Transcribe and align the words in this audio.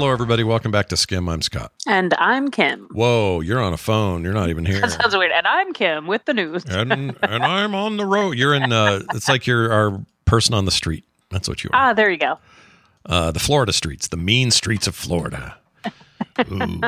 Hello, 0.00 0.10
everybody. 0.10 0.44
Welcome 0.44 0.72
back 0.72 0.88
to 0.88 0.96
Skim. 0.96 1.28
I'm 1.28 1.42
Scott. 1.42 1.74
And 1.86 2.14
I'm 2.14 2.50
Kim. 2.50 2.88
Whoa, 2.90 3.42
you're 3.42 3.60
on 3.60 3.74
a 3.74 3.76
phone. 3.76 4.24
You're 4.24 4.32
not 4.32 4.48
even 4.48 4.64
here. 4.64 4.80
That 4.80 4.92
sounds 4.92 5.14
weird. 5.14 5.30
And 5.30 5.46
I'm 5.46 5.74
Kim 5.74 6.06
with 6.06 6.24
the 6.24 6.32
news. 6.32 6.64
and 6.64 7.14
and 7.22 7.44
I'm 7.44 7.74
on 7.74 7.98
the 7.98 8.06
road. 8.06 8.38
You're 8.38 8.54
in. 8.54 8.72
Uh, 8.72 9.02
it's 9.12 9.28
like 9.28 9.46
you're 9.46 9.70
our 9.70 10.00
person 10.24 10.54
on 10.54 10.64
the 10.64 10.70
street. 10.70 11.04
That's 11.28 11.50
what 11.50 11.62
you 11.62 11.68
are. 11.74 11.90
Ah, 11.90 11.92
there 11.92 12.08
you 12.10 12.16
go. 12.16 12.38
Uh, 13.04 13.30
the 13.30 13.40
Florida 13.40 13.74
streets, 13.74 14.08
the 14.08 14.16
mean 14.16 14.50
streets 14.50 14.86
of 14.86 14.94
Florida. 14.94 15.58
Ooh. 16.50 16.80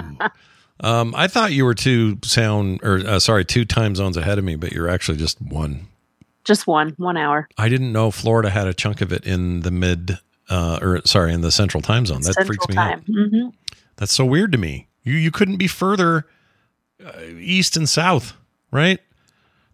Um, 0.80 1.14
I 1.14 1.26
thought 1.26 1.52
you 1.52 1.66
were 1.66 1.74
two 1.74 2.16
sound 2.24 2.80
or 2.82 3.06
uh, 3.06 3.18
sorry, 3.18 3.44
two 3.44 3.66
time 3.66 3.94
zones 3.94 4.16
ahead 4.16 4.38
of 4.38 4.44
me, 4.44 4.56
but 4.56 4.72
you're 4.72 4.88
actually 4.88 5.18
just 5.18 5.38
one. 5.42 5.86
Just 6.44 6.66
one, 6.66 6.94
one 6.96 7.18
hour. 7.18 7.46
I 7.58 7.68
didn't 7.68 7.92
know 7.92 8.10
Florida 8.10 8.48
had 8.48 8.68
a 8.68 8.72
chunk 8.72 9.02
of 9.02 9.12
it 9.12 9.26
in 9.26 9.60
the 9.60 9.70
mid, 9.70 10.18
uh, 10.48 10.78
or 10.82 11.00
sorry, 11.04 11.32
in 11.32 11.40
the 11.40 11.50
central 11.50 11.82
time 11.82 12.06
zone. 12.06 12.22
That 12.22 12.34
Central 12.34 12.46
freaks 12.46 12.68
me 12.68 12.74
time. 12.74 12.98
out. 12.98 13.04
hmm 13.06 13.48
That's 13.96 14.12
so 14.12 14.24
weird 14.24 14.52
to 14.52 14.58
me. 14.58 14.88
You 15.02 15.14
you 15.14 15.30
couldn't 15.30 15.56
be 15.56 15.66
further 15.68 16.26
uh, 17.04 17.20
east 17.38 17.76
and 17.76 17.88
south, 17.88 18.34
right? 18.70 19.00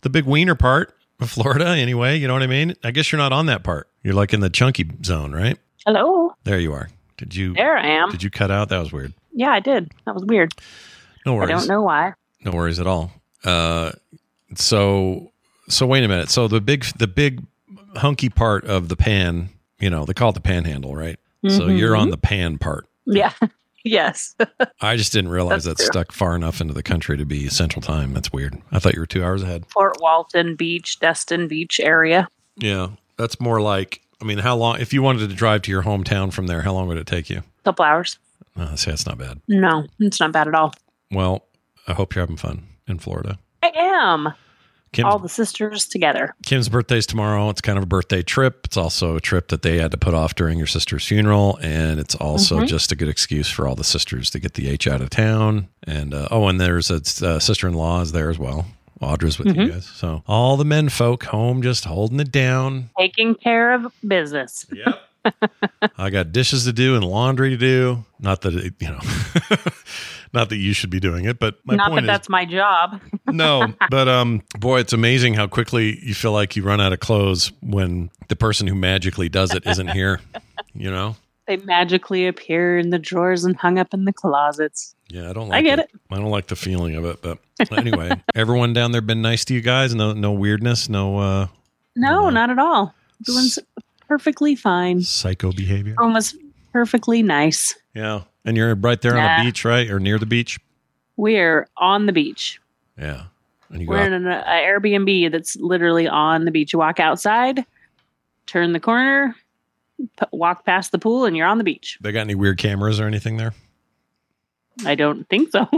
The 0.02 0.10
big 0.10 0.24
wiener 0.24 0.54
part 0.54 0.94
of 1.20 1.30
Florida, 1.30 1.66
anyway. 1.68 2.16
You 2.18 2.28
know 2.28 2.34
what 2.34 2.42
I 2.42 2.46
mean? 2.46 2.74
I 2.84 2.90
guess 2.90 3.10
you're 3.12 3.18
not 3.18 3.32
on 3.32 3.46
that 3.46 3.62
part. 3.64 3.88
You're 4.02 4.14
like 4.14 4.32
in 4.32 4.40
the 4.40 4.50
chunky 4.50 4.88
zone, 5.04 5.32
right? 5.32 5.58
Hello. 5.86 6.32
There 6.44 6.58
you 6.58 6.72
are. 6.72 6.88
Did 7.16 7.34
you? 7.34 7.52
There 7.54 7.76
I 7.76 7.86
am. 7.86 8.10
Did 8.10 8.22
you 8.22 8.30
cut 8.30 8.50
out? 8.50 8.68
That 8.68 8.78
was 8.78 8.92
weird. 8.92 9.12
Yeah, 9.32 9.50
I 9.50 9.60
did. 9.60 9.90
That 10.06 10.14
was 10.14 10.24
weird. 10.24 10.52
No 11.26 11.34
worries. 11.34 11.50
I 11.50 11.52
don't 11.52 11.68
know 11.68 11.82
why. 11.82 12.12
No 12.44 12.52
worries 12.52 12.78
at 12.80 12.86
all. 12.86 13.10
Uh, 13.44 13.90
so 14.54 15.32
so 15.68 15.86
wait 15.86 16.04
a 16.04 16.08
minute. 16.08 16.30
So 16.30 16.48
the 16.48 16.60
big 16.60 16.84
the 16.98 17.06
big 17.06 17.42
hunky 17.96 18.28
part 18.28 18.64
of 18.64 18.88
the 18.88 18.96
pan, 18.96 19.48
you 19.80 19.90
know, 19.90 20.04
they 20.04 20.14
call 20.14 20.30
it 20.30 20.34
the 20.34 20.40
panhandle, 20.40 20.94
right? 20.96 21.18
So 21.48 21.68
Mhm. 21.68 21.78
you're 21.78 21.94
on 21.96 22.10
the 22.10 22.16
pan 22.18 22.58
part. 22.58 22.86
Yeah. 23.06 23.32
yes. 23.84 24.34
I 24.80 24.96
just 24.96 25.12
didn't 25.12 25.30
realize 25.30 25.64
That's 25.64 25.80
that 25.80 25.86
stuck 25.92 26.12
far 26.12 26.34
enough 26.34 26.60
into 26.60 26.74
the 26.74 26.82
country 26.82 27.16
to 27.16 27.24
be 27.24 27.48
Central 27.48 27.80
Time. 27.80 28.12
That's 28.12 28.32
weird. 28.32 28.60
I 28.72 28.78
thought 28.80 28.94
you 28.94 29.00
were 29.00 29.06
two 29.06 29.22
hours 29.24 29.42
ahead. 29.42 29.64
Fort 29.66 29.96
Walton 30.00 30.56
Beach, 30.56 30.98
Destin 30.98 31.46
Beach 31.48 31.78
area. 31.80 32.28
Yeah, 32.56 32.88
that's 33.16 33.40
more 33.40 33.60
like. 33.60 34.00
I 34.20 34.24
mean, 34.24 34.38
how 34.38 34.56
long? 34.56 34.80
If 34.80 34.92
you 34.92 35.00
wanted 35.00 35.28
to 35.28 35.34
drive 35.36 35.62
to 35.62 35.70
your 35.70 35.84
hometown 35.84 36.32
from 36.32 36.48
there, 36.48 36.62
how 36.62 36.72
long 36.72 36.88
would 36.88 36.96
it 36.98 37.06
take 37.06 37.30
you? 37.30 37.38
A 37.38 37.62
couple 37.64 37.84
hours. 37.84 38.18
Uh, 38.56 38.74
see, 38.74 38.90
that's 38.90 39.06
not 39.06 39.16
bad. 39.16 39.40
No, 39.46 39.86
it's 40.00 40.18
not 40.18 40.32
bad 40.32 40.48
at 40.48 40.54
all. 40.56 40.74
Well, 41.12 41.44
I 41.86 41.92
hope 41.92 42.16
you're 42.16 42.22
having 42.22 42.36
fun 42.36 42.66
in 42.88 42.98
Florida. 42.98 43.38
I 43.62 43.70
am. 43.76 44.32
Kim's, 44.98 45.12
All 45.12 45.18
the 45.20 45.28
sisters 45.28 45.86
together. 45.86 46.34
Kim's 46.44 46.68
birthday's 46.68 47.06
tomorrow. 47.06 47.48
It's 47.50 47.60
kind 47.60 47.78
of 47.78 47.84
a 47.84 47.86
birthday 47.86 48.20
trip. 48.22 48.62
It's 48.64 48.76
also 48.76 49.14
a 49.14 49.20
trip 49.20 49.46
that 49.48 49.62
they 49.62 49.78
had 49.78 49.92
to 49.92 49.96
put 49.96 50.12
off 50.12 50.34
during 50.34 50.58
your 50.58 50.66
sister's 50.66 51.06
funeral, 51.06 51.56
and 51.62 52.00
it's 52.00 52.16
also 52.16 52.58
Mhm. 52.60 52.66
just 52.66 52.90
a 52.90 52.96
good 52.96 53.08
excuse 53.08 53.48
for 53.48 53.68
all 53.68 53.76
the 53.76 53.84
sisters 53.84 54.28
to 54.30 54.40
get 54.40 54.54
the 54.54 54.68
H 54.68 54.88
out 54.88 55.00
of 55.00 55.08
town. 55.10 55.68
And 55.84 56.12
uh, 56.12 56.26
oh, 56.32 56.48
and 56.48 56.60
there's 56.60 56.90
a 56.90 56.96
uh, 57.24 57.38
sister-in-law 57.38 58.00
is 58.00 58.10
there 58.12 58.28
as 58.28 58.38
well. 58.40 58.66
Audra's 59.00 59.38
with 59.38 59.46
you 59.48 59.54
Mhm. 59.54 59.68
guys, 59.70 59.86
so 59.86 60.24
all 60.26 60.56
the 60.56 60.64
men 60.64 60.88
folk 60.88 61.22
home 61.26 61.62
just 61.62 61.84
holding 61.84 62.18
it 62.18 62.32
down. 62.32 62.90
Taking 62.98 63.36
care 63.36 63.72
of 63.72 63.92
business. 64.06 64.66
Yep. 64.72 65.00
I 65.98 66.10
got 66.10 66.32
dishes 66.32 66.64
to 66.64 66.72
do 66.72 66.96
and 66.96 67.04
laundry 67.04 67.50
to 67.50 67.56
do. 67.56 68.04
Not 68.18 68.40
that 68.40 68.54
it, 68.54 68.74
you 68.80 68.88
know, 68.88 68.98
not 70.32 70.48
that 70.50 70.56
you 70.56 70.72
should 70.72 70.90
be 70.90 71.00
doing 71.00 71.24
it, 71.24 71.38
but 71.38 71.56
my 71.64 71.76
not 71.76 71.90
point 71.90 72.04
is 72.04 72.06
that's 72.06 72.28
my 72.28 72.44
job. 72.44 73.00
no. 73.26 73.72
But 73.90 74.08
um, 74.08 74.42
boy, 74.58 74.80
it's 74.80 74.92
amazing 74.92 75.34
how 75.34 75.46
quickly 75.46 75.98
you 76.04 76.14
feel 76.14 76.32
like 76.32 76.56
you 76.56 76.62
run 76.62 76.80
out 76.80 76.92
of 76.92 77.00
clothes 77.00 77.52
when 77.62 78.10
the 78.28 78.36
person 78.36 78.66
who 78.66 78.74
magically 78.74 79.28
does 79.28 79.54
it 79.54 79.66
isn't 79.66 79.88
here. 79.88 80.20
You 80.74 80.90
know? 80.92 81.16
They 81.46 81.56
magically 81.56 82.26
appear 82.26 82.78
in 82.78 82.90
the 82.90 82.98
drawers 82.98 83.44
and 83.44 83.56
hung 83.56 83.78
up 83.78 83.94
in 83.94 84.04
the 84.04 84.12
closets. 84.12 84.94
Yeah, 85.08 85.30
I 85.30 85.32
don't. 85.32 85.48
Like 85.48 85.58
I 85.58 85.62
get 85.62 85.78
it. 85.78 85.90
I 86.10 86.16
don't 86.16 86.30
like 86.30 86.46
the 86.46 86.56
feeling 86.56 86.94
of 86.94 87.04
it, 87.04 87.22
but 87.22 87.38
anyway, 87.72 88.10
everyone 88.34 88.74
down 88.74 88.92
there 88.92 89.00
been 89.00 89.22
nice 89.22 89.44
to 89.46 89.54
you 89.54 89.60
guys. 89.60 89.94
No, 89.94 90.12
no 90.12 90.32
weirdness. 90.32 90.88
No 90.88 91.18
uh, 91.18 91.46
No, 91.96 92.28
not 92.28 92.50
at 92.50 92.58
all. 92.58 92.94
Everyone's 93.22 93.58
perfectly 94.06 94.54
fine. 94.54 95.00
psycho 95.00 95.50
behavior. 95.52 95.94
Was 95.98 96.36
perfectly 96.72 97.22
nice. 97.22 97.74
Yeah, 97.94 98.22
and 98.48 98.56
you're 98.56 98.74
right 98.74 99.00
there 99.00 99.12
on 99.16 99.22
Nah. 99.22 99.38
the 99.38 99.44
beach, 99.44 99.64
right, 99.64 99.88
or 99.90 100.00
near 100.00 100.18
the 100.18 100.26
beach. 100.26 100.58
We're 101.16 101.68
on 101.76 102.06
the 102.06 102.12
beach. 102.12 102.60
Yeah, 102.98 103.24
and 103.70 103.82
you 103.82 103.86
We're 103.88 104.04
in 104.04 104.12
an 104.12 104.26
uh, 104.26 104.42
Airbnb 104.46 105.30
that's 105.30 105.56
literally 105.56 106.08
on 106.08 106.44
the 106.44 106.50
beach. 106.50 106.72
You 106.72 106.78
walk 106.78 106.98
outside, 107.00 107.64
turn 108.46 108.72
the 108.72 108.80
corner, 108.80 109.34
p- 109.98 110.26
walk 110.32 110.64
past 110.64 110.90
the 110.92 110.98
pool, 110.98 111.24
and 111.24 111.36
you're 111.36 111.46
on 111.46 111.58
the 111.58 111.64
beach. 111.64 111.98
they 112.00 112.10
got 112.12 112.20
any 112.22 112.34
weird 112.34 112.58
cameras 112.58 112.98
or 113.00 113.06
anything 113.06 113.36
there? 113.36 113.52
I 114.86 114.94
don't 114.94 115.28
think 115.28 115.50
so. 115.50 115.68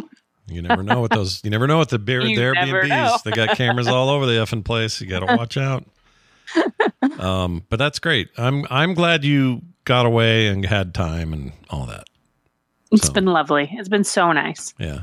You 0.46 0.62
never 0.62 0.82
know 0.82 1.00
what 1.00 1.10
those. 1.10 1.42
You 1.44 1.50
never 1.50 1.66
know 1.66 1.78
what 1.78 1.88
the 1.90 1.98
beer 1.98 2.20
You 2.26 2.36
their 2.36 2.52
never. 2.54 2.82
Airbnbs. 2.82 3.22
They 3.22 3.30
got 3.30 3.56
cameras 3.56 3.86
all 3.88 4.08
over 4.08 4.26
the 4.26 4.32
effing 4.32 4.64
place. 4.64 5.00
You 5.00 5.06
got 5.06 5.20
to 5.20 5.36
watch 5.36 5.56
out. 5.56 5.84
Um, 7.18 7.64
but 7.68 7.78
that's 7.78 7.98
great. 7.98 8.28
I'm 8.36 8.66
I'm 8.70 8.94
glad 8.94 9.24
you 9.24 9.62
got 9.84 10.04
away 10.06 10.46
and 10.48 10.64
had 10.64 10.92
time 10.94 11.32
and 11.32 11.52
all 11.70 11.86
that. 11.86 12.04
It's 12.90 13.06
So- 13.06 13.12
been 13.12 13.26
lovely. 13.26 13.70
It's 13.72 13.88
been 13.88 14.04
so 14.04 14.32
nice. 14.32 14.74
Yeah. 14.78 15.00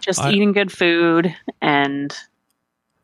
Just 0.00 0.20
I- 0.20 0.32
eating 0.32 0.52
good 0.52 0.70
food 0.70 1.34
and 1.62 2.14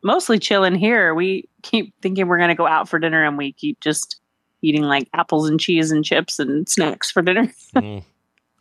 mostly 0.03 0.39
chilling 0.39 0.75
here. 0.75 1.15
We 1.15 1.49
keep 1.63 1.95
thinking 2.01 2.27
we're 2.29 2.39
going 2.39 2.49
to 2.51 2.55
go 2.55 2.67
out 2.67 2.89
for 2.89 2.99
dinner 2.99 3.25
and 3.25 3.37
we 3.39 3.53
keep 3.53 3.81
just 3.81 4.21
eating 4.63 4.83
like 4.83 5.09
apples 5.15 5.49
and 5.49 5.59
cheese 5.59 5.91
and 5.91 6.05
chips 6.05 6.39
and 6.39 6.69
snacks 6.69 7.11
for 7.11 7.23
dinner. 7.23 7.53
Mm. 7.75 8.03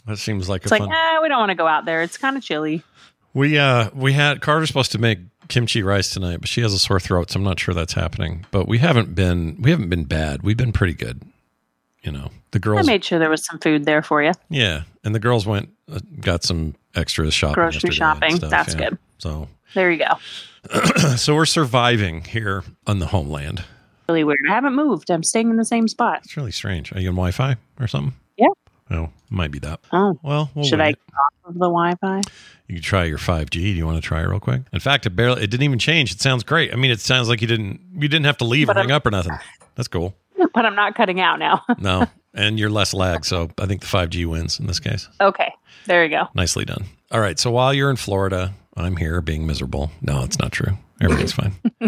that 0.05 0.17
seems 0.17 0.47
like 0.49 0.63
It's 0.63 0.71
like, 0.71 0.81
fun. 0.81 0.91
eh, 0.91 1.19
we 1.21 1.27
don't 1.29 1.39
want 1.39 1.49
to 1.49 1.55
go 1.55 1.67
out 1.67 1.85
there. 1.85 2.01
It's 2.01 2.17
kind 2.17 2.37
of 2.37 2.43
chilly. 2.43 2.83
We 3.33 3.57
uh 3.59 3.89
we 3.93 4.13
had 4.13 4.41
Carter's 4.41 4.69
supposed 4.69 4.91
to 4.93 4.97
make 4.97 5.19
kimchi 5.49 5.83
rice 5.83 6.09
tonight, 6.11 6.37
but 6.39 6.47
she 6.49 6.61
has 6.61 6.73
a 6.73 6.79
sore 6.79 6.99
throat, 6.99 7.29
so 7.31 7.37
I'm 7.39 7.43
not 7.43 7.59
sure 7.59 7.73
that's 7.75 7.93
happening. 7.93 8.45
But 8.51 8.67
we 8.67 8.79
haven't 8.79 9.13
been 9.13 9.57
we 9.61 9.69
haven't 9.71 9.89
been 9.89 10.05
bad. 10.05 10.41
We've 10.41 10.57
been 10.57 10.71
pretty 10.71 10.93
good. 10.95 11.21
You 12.03 12.11
know, 12.13 12.31
the 12.51 12.59
girls. 12.59 12.87
I 12.87 12.91
made 12.91 13.03
sure 13.03 13.19
there 13.19 13.29
was 13.29 13.45
some 13.45 13.59
food 13.59 13.85
there 13.85 14.01
for 14.01 14.23
you. 14.23 14.31
yeah, 14.49 14.83
and 15.03 15.13
the 15.13 15.19
girls 15.19 15.45
went 15.45 15.69
uh, 15.91 15.99
got 16.21 16.43
some 16.43 16.75
extra 16.95 17.29
shopping. 17.31 17.55
Grocery 17.55 17.91
shopping. 17.91 18.35
stuff, 18.37 18.49
That's 18.49 18.73
yeah. 18.75 18.89
good. 18.91 18.97
So 19.17 19.47
There 19.73 19.91
you 19.91 19.99
go. 20.05 21.15
so 21.17 21.35
we're 21.35 21.45
surviving 21.45 22.23
here 22.23 22.63
on 22.87 22.99
the 22.99 23.07
homeland. 23.07 23.63
Really 24.07 24.23
weird. 24.23 24.39
I 24.49 24.53
haven't 24.53 24.75
moved. 24.75 25.09
I'm 25.11 25.23
staying 25.23 25.49
in 25.49 25.57
the 25.57 25.65
same 25.65 25.87
spot. 25.87 26.21
It's 26.23 26.35
really 26.37 26.51
strange. 26.51 26.91
Are 26.93 26.99
you 26.99 27.09
on 27.09 27.15
Wi-Fi 27.15 27.57
or 27.79 27.87
something? 27.87 28.13
Yeah. 28.37 28.47
Oh, 28.91 29.09
might 29.29 29.51
be 29.51 29.59
that. 29.59 29.81
Oh, 29.91 30.17
Well, 30.23 30.49
we'll 30.55 30.65
should 30.65 30.79
wing 30.79 30.87
I 30.87 30.91
get 30.91 30.99
off 31.13 31.49
of 31.49 31.53
the 31.55 31.59
Wi-Fi? 31.69 32.21
You 32.67 32.75
can 32.75 32.81
try 32.83 33.03
your 33.05 33.19
5G. 33.19 33.51
Do 33.51 33.59
you 33.59 33.85
want 33.85 34.01
to 34.01 34.07
try 34.07 34.21
it 34.21 34.25
real 34.27 34.39
quick? 34.39 34.61
In 34.73 34.79
fact, 34.79 35.05
it 35.05 35.11
barely. 35.11 35.43
It 35.43 35.51
didn't 35.51 35.63
even 35.63 35.79
change. 35.79 36.11
It 36.11 36.21
sounds 36.21 36.43
great. 36.43 36.73
I 36.73 36.75
mean, 36.75 36.89
it 36.91 36.99
sounds 37.01 37.29
like 37.29 37.41
you 37.41 37.47
didn't. 37.47 37.81
You 37.93 38.07
didn't 38.07 38.25
have 38.25 38.37
to 38.37 38.45
leave 38.45 38.67
But 38.67 38.77
or 38.77 38.81
I'm- 38.81 38.91
up 38.91 39.05
or 39.05 39.11
nothing. 39.11 39.37
That's 39.75 39.87
cool. 39.87 40.15
But 40.53 40.65
I'm 40.65 40.75
not 40.75 40.95
cutting 40.95 41.19
out 41.19 41.39
now. 41.39 41.63
No, 41.79 42.05
And 42.33 42.59
you're 42.59 42.69
less 42.69 42.93
lag, 42.93 43.25
so 43.25 43.49
I 43.57 43.65
think 43.65 43.81
the 43.81 43.87
5G 43.87 44.25
wins 44.25 44.59
in 44.59 44.67
this 44.67 44.79
case. 44.79 45.07
Okay, 45.21 45.51
there 45.85 46.03
you 46.03 46.09
go. 46.09 46.27
Nicely 46.35 46.65
done. 46.65 46.85
All 47.11 47.19
right. 47.19 47.39
So 47.39 47.49
while 47.51 47.73
you're 47.73 47.89
in 47.89 47.95
Florida, 47.95 48.53
I'm 48.77 48.95
here 48.97 49.19
being 49.21 49.45
miserable. 49.47 49.91
No, 50.01 50.23
it's 50.23 50.37
not 50.39 50.51
true. 50.51 50.77
Everything's 51.01 51.31
fine. 51.33 51.53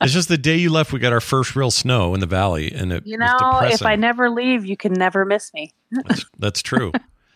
it's 0.00 0.12
just 0.12 0.28
the 0.28 0.38
day 0.38 0.56
you 0.56 0.70
left, 0.70 0.92
we 0.92 1.00
got 1.00 1.12
our 1.12 1.20
first 1.20 1.56
real 1.56 1.70
snow 1.72 2.14
in 2.14 2.20
the 2.20 2.26
valley, 2.26 2.72
and 2.72 2.92
it 2.92 3.04
You 3.06 3.18
know, 3.18 3.60
if. 3.62 3.84
I 3.84 3.96
never 3.96 4.30
leave, 4.30 4.64
you 4.64 4.76
can 4.76 4.92
never 4.92 5.24
miss 5.24 5.52
me. 5.52 5.72
that's, 5.90 6.24
that's 6.38 6.62
true. 6.62 6.92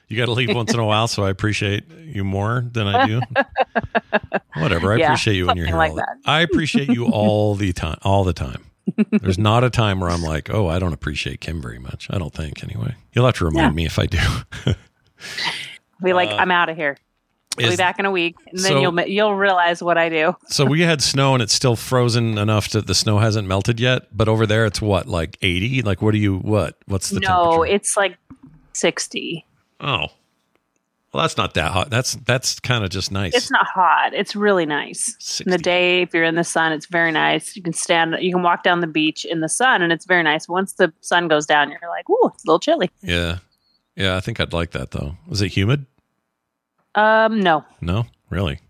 You 0.08 0.16
got 0.16 0.26
to 0.26 0.32
leave 0.32 0.54
once 0.54 0.72
in 0.74 0.78
a 0.80 0.84
while, 0.84 1.08
so 1.08 1.24
I 1.24 1.30
appreciate 1.30 1.90
you 1.90 2.22
more 2.22 2.64
than 2.70 2.86
I 2.86 3.06
do. 3.06 3.20
Whatever. 4.56 4.92
I 4.92 4.96
Yeah, 4.96 5.06
appreciate 5.06 5.36
you 5.36 5.46
when 5.46 5.56
you're 5.56 5.66
here. 5.66 5.76
like. 5.76 5.92
I 6.26 6.40
appreciate 6.42 6.88
you 6.88 7.06
all 7.06 7.54
the 7.54 7.72
time. 7.72 7.98
All 8.02 8.22
the 8.24 8.32
time. 8.34 8.64
There's 9.10 9.38
not 9.38 9.62
a 9.64 9.70
time 9.70 10.00
where 10.00 10.10
I'm 10.10 10.22
like, 10.22 10.52
oh, 10.52 10.66
I 10.68 10.78
don't 10.78 10.92
appreciate 10.92 11.40
Kim 11.40 11.62
very 11.62 11.78
much. 11.78 12.08
I 12.10 12.18
don't 12.18 12.32
think, 12.34 12.64
anyway. 12.64 12.94
You'll 13.12 13.26
have 13.26 13.36
to 13.36 13.44
remind 13.44 13.72
Yeah. 13.72 13.76
me 13.76 13.86
if 13.86 13.98
I 13.98 14.06
do. 14.06 14.18
Be 16.02 16.12
like, 16.12 16.30
I'm 16.30 16.50
out 16.50 16.68
of 16.68 16.76
here. 16.76 16.96
I'll 17.58 17.64
Uh, 17.64 17.68
Is- 17.68 17.74
be 17.74 17.76
back 17.76 17.98
in 17.98 18.06
a 18.06 18.10
week, 18.10 18.34
and 18.46 18.58
then 18.58 18.72
So- 18.72 18.80
you'll 18.80 19.00
you'll 19.02 19.34
realize 19.34 19.82
what 19.82 19.98
I 19.98 20.08
do. 20.08 20.34
So 20.48 20.64
we 20.64 20.80
had 20.80 21.02
snow 21.02 21.34
and 21.34 21.42
it's 21.42 21.52
still 21.54 21.76
frozen 21.76 22.38
enough 22.38 22.70
that 22.70 22.86
the 22.86 22.94
snow 22.94 23.18
hasn't 23.18 23.46
melted 23.46 23.78
yet. 23.78 24.04
But 24.16 24.26
over 24.28 24.46
there, 24.46 24.64
it's 24.66 24.80
what, 24.80 25.06
like 25.06 25.36
80? 25.42 25.82
Like, 25.82 26.00
what 26.02 26.12
do 26.12 26.18
you, 26.18 26.38
what? 26.38 26.76
What's 26.86 27.10
the 27.10 27.20
no, 27.20 27.62
it's 27.62 27.96
like 27.96 28.16
sixty. 28.72 29.46
oh. 29.80 30.06
Well, 31.12 31.22
that's 31.22 31.36
not 31.36 31.52
that 31.54 31.72
hot. 31.72 31.90
That's, 31.90 32.14
that's 32.24 32.58
kind 32.60 32.82
of 32.84 32.90
just 32.90 33.12
nice. 33.12 33.34
It's 33.34 33.50
not 33.50 33.66
hot. 33.66 34.14
It's 34.14 34.34
really 34.34 34.64
nice. 34.64 35.40
In 35.44 35.50
the 35.50 35.58
day, 35.58 36.00
if 36.02 36.14
you're 36.14 36.24
in 36.24 36.36
the 36.36 36.44
sun, 36.44 36.72
it's 36.72 36.86
very 36.86 37.12
nice. 37.12 37.54
You 37.54 37.62
can 37.62 37.74
stand, 37.74 38.16
you 38.20 38.32
can 38.32 38.42
walk 38.42 38.62
down 38.62 38.80
the 38.80 38.86
beach 38.86 39.26
in 39.26 39.40
the 39.40 39.48
sun, 39.48 39.82
and 39.82 39.92
it's 39.92 40.06
very 40.06 40.22
nice. 40.22 40.48
Once 40.48 40.72
the 40.74 40.90
sun 41.02 41.28
goes 41.28 41.44
down, 41.44 41.70
you're 41.70 41.80
like, 41.90 42.08
ooh, 42.08 42.30
it's 42.34 42.44
a 42.44 42.46
little 42.46 42.60
chilly. 42.60 42.90
Yeah. 43.02 43.38
Yeah. 43.94 44.16
I 44.16 44.20
think 44.20 44.40
I'd 44.40 44.54
like 44.54 44.70
that 44.70 44.92
though. 44.92 45.16
Was 45.28 45.42
it 45.42 45.48
humid? 45.48 45.84
Um, 46.94 47.40
no, 47.40 47.64
No, 47.80 48.06
really? 48.30 48.60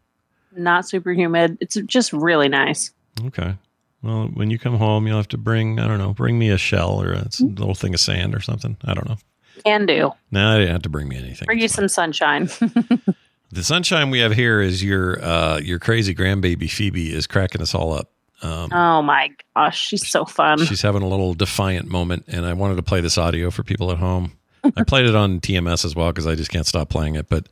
not 0.55 0.87
super 0.89 1.13
humid. 1.13 1.59
It's 1.61 1.77
just 1.87 2.13
really 2.13 2.49
nice. 2.49 2.91
Okay. 3.25 3.55
Well, 4.03 4.29
when 4.35 4.51
you 4.51 4.59
come 4.59 4.77
home, 4.77 5.07
you'll 5.07 5.17
have 5.17 5.29
to 5.29 5.39
bring, 5.39 5.79
I 5.79 5.87
don't 5.89 5.99
know, 5.99 6.13
bring 6.13 6.39
me 6.39 6.51
a 6.51 6.59
shell 6.59 7.01
or 7.01 7.13
a 7.13 7.19
s- 7.27 7.39
Hmm. 7.39 7.55
little 7.55 7.75
thing 7.75 7.95
of 7.95 8.01
sand 8.01 8.35
or 8.35 8.41
something. 8.41 8.77
I 8.85 8.95
don't 8.95 9.09
know. 9.09 9.17
Can 9.65 9.87
do. 9.87 10.13
No, 10.31 10.55
I 10.55 10.59
didn't 10.59 10.73
have 10.73 10.83
to 10.83 10.89
bring 10.89 11.09
me 11.09 11.17
anything. 11.17 11.47
Bring 11.47 11.59
you 11.61 11.69
some 11.69 11.89
sunshine. 11.89 12.49
The 13.53 13.63
sunshine 13.63 14.09
we 14.09 14.21
have 14.21 14.33
here 14.33 14.63
is 14.63 14.83
your 14.83 15.23
uh, 15.23 15.59
your 15.59 15.79
crazy 15.79 16.15
grandbaby 16.15 16.71
Phoebe 16.71 17.13
is 17.13 17.27
cracking 17.27 17.61
us 17.61 17.75
all 17.75 17.93
up. 17.93 18.11
Um, 18.41 18.73
oh 18.73 19.03
my 19.03 19.31
gosh, 19.55 19.79
she's 19.79 20.09
so 20.09 20.25
fun. 20.25 20.65
she's 20.65 20.81
having 20.81 21.03
a 21.03 21.07
little 21.07 21.35
defiant 21.35 21.87
moment, 21.87 22.25
and 22.29 22.47
I 22.47 22.55
wanted 22.55 22.77
to 22.77 22.83
play 22.83 23.03
this 23.03 23.19
audio 23.19 23.51
for 23.51 23.63
people 23.63 23.93
at 23.93 23.99
home. 23.99 24.33
I 24.65 24.85
played 24.87 25.05
it 25.05 25.15
on 25.15 25.39
TMS 25.41 25.85
as 25.85 25.95
well 25.95 26.09
because 26.09 26.27
I 26.27 26.35
just 26.35 26.51
can't 26.51 26.67
stop 26.67 26.89
playing 26.89 27.15
it. 27.15 27.29
But 27.29 27.47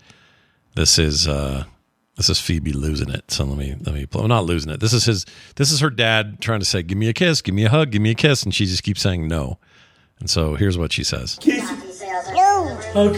this 0.74 0.98
is 0.98 1.28
uh, 1.28 1.64
this 2.16 2.30
is 2.30 2.40
Phoebe 2.40 2.72
losing 2.72 3.10
it. 3.10 3.30
So 3.30 3.44
let 3.44 3.58
me 3.58 3.76
let 3.80 3.94
me 3.94 4.06
play. 4.06 4.20
Well, 4.20 4.28
not 4.28 4.46
losing 4.46 4.72
it. 4.72 4.80
This 4.80 4.94
is 4.94 5.04
his. 5.04 5.26
This 5.56 5.70
is 5.70 5.80
her 5.80 5.90
dad 5.90 6.40
trying 6.40 6.60
to 6.60 6.66
say, 6.66 6.82
"Give 6.82 6.96
me 6.96 7.10
a 7.10 7.12
kiss, 7.12 7.42
give 7.42 7.54
me 7.54 7.66
a 7.66 7.70
hug, 7.70 7.90
give 7.90 8.00
me 8.00 8.12
a 8.12 8.14
kiss," 8.14 8.42
and 8.42 8.54
she 8.54 8.64
just 8.64 8.84
keeps 8.84 9.02
saying 9.02 9.28
no. 9.28 9.58
And 10.18 10.30
so 10.30 10.54
here's 10.54 10.78
what 10.78 10.92
she 10.92 11.04
says. 11.04 11.38
No. 12.64 12.76
Hug. 12.92 13.16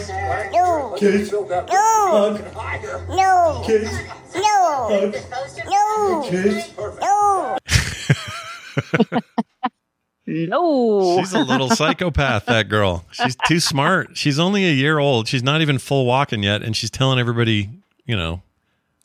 No. 0.53 0.97
Kiss. 0.99 1.33
No. 1.33 1.49
Hug. 1.67 2.41
No. 3.09 3.63
Kiss. 3.67 3.93
No. 4.35 4.89
Hug. 4.89 5.17
No. 5.69 6.27
Kiss. 6.29 6.77
No. 7.01 7.59
no. 10.27 11.19
She's 11.19 11.33
a 11.33 11.41
little 11.41 11.71
psychopath, 11.71 12.47
that 12.47 12.69
girl. 12.69 13.05
She's 13.11 13.37
too 13.47 13.59
smart. 13.61 14.17
She's 14.17 14.39
only 14.39 14.65
a 14.65 14.73
year 14.73 14.99
old. 14.99 15.27
She's 15.29 15.43
not 15.43 15.61
even 15.61 15.79
full 15.79 16.07
walking 16.07 16.43
yet, 16.43 16.63
and 16.63 16.77
she's 16.77 16.91
telling 16.91 17.19
everybody, 17.19 17.71
you 18.07 18.17
know, 18.17 18.43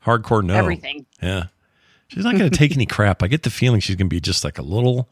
hardcore 0.06 0.44
no. 0.44 0.54
Everything. 0.54 1.06
Yeah. 1.22 1.45
She's 2.10 2.24
not 2.24 2.38
going 2.38 2.50
to 2.50 2.57
take 2.57 2.74
any 2.74 2.86
crap. 2.86 3.24
I 3.24 3.28
get 3.28 3.44
the 3.44 3.50
feeling 3.50 3.81
she's 3.81 3.95
going 3.95 4.07
to 4.07 4.13
be 4.13 4.22
just 4.22 4.44
like 4.44 4.57
a 4.57 4.63
little 4.63 5.10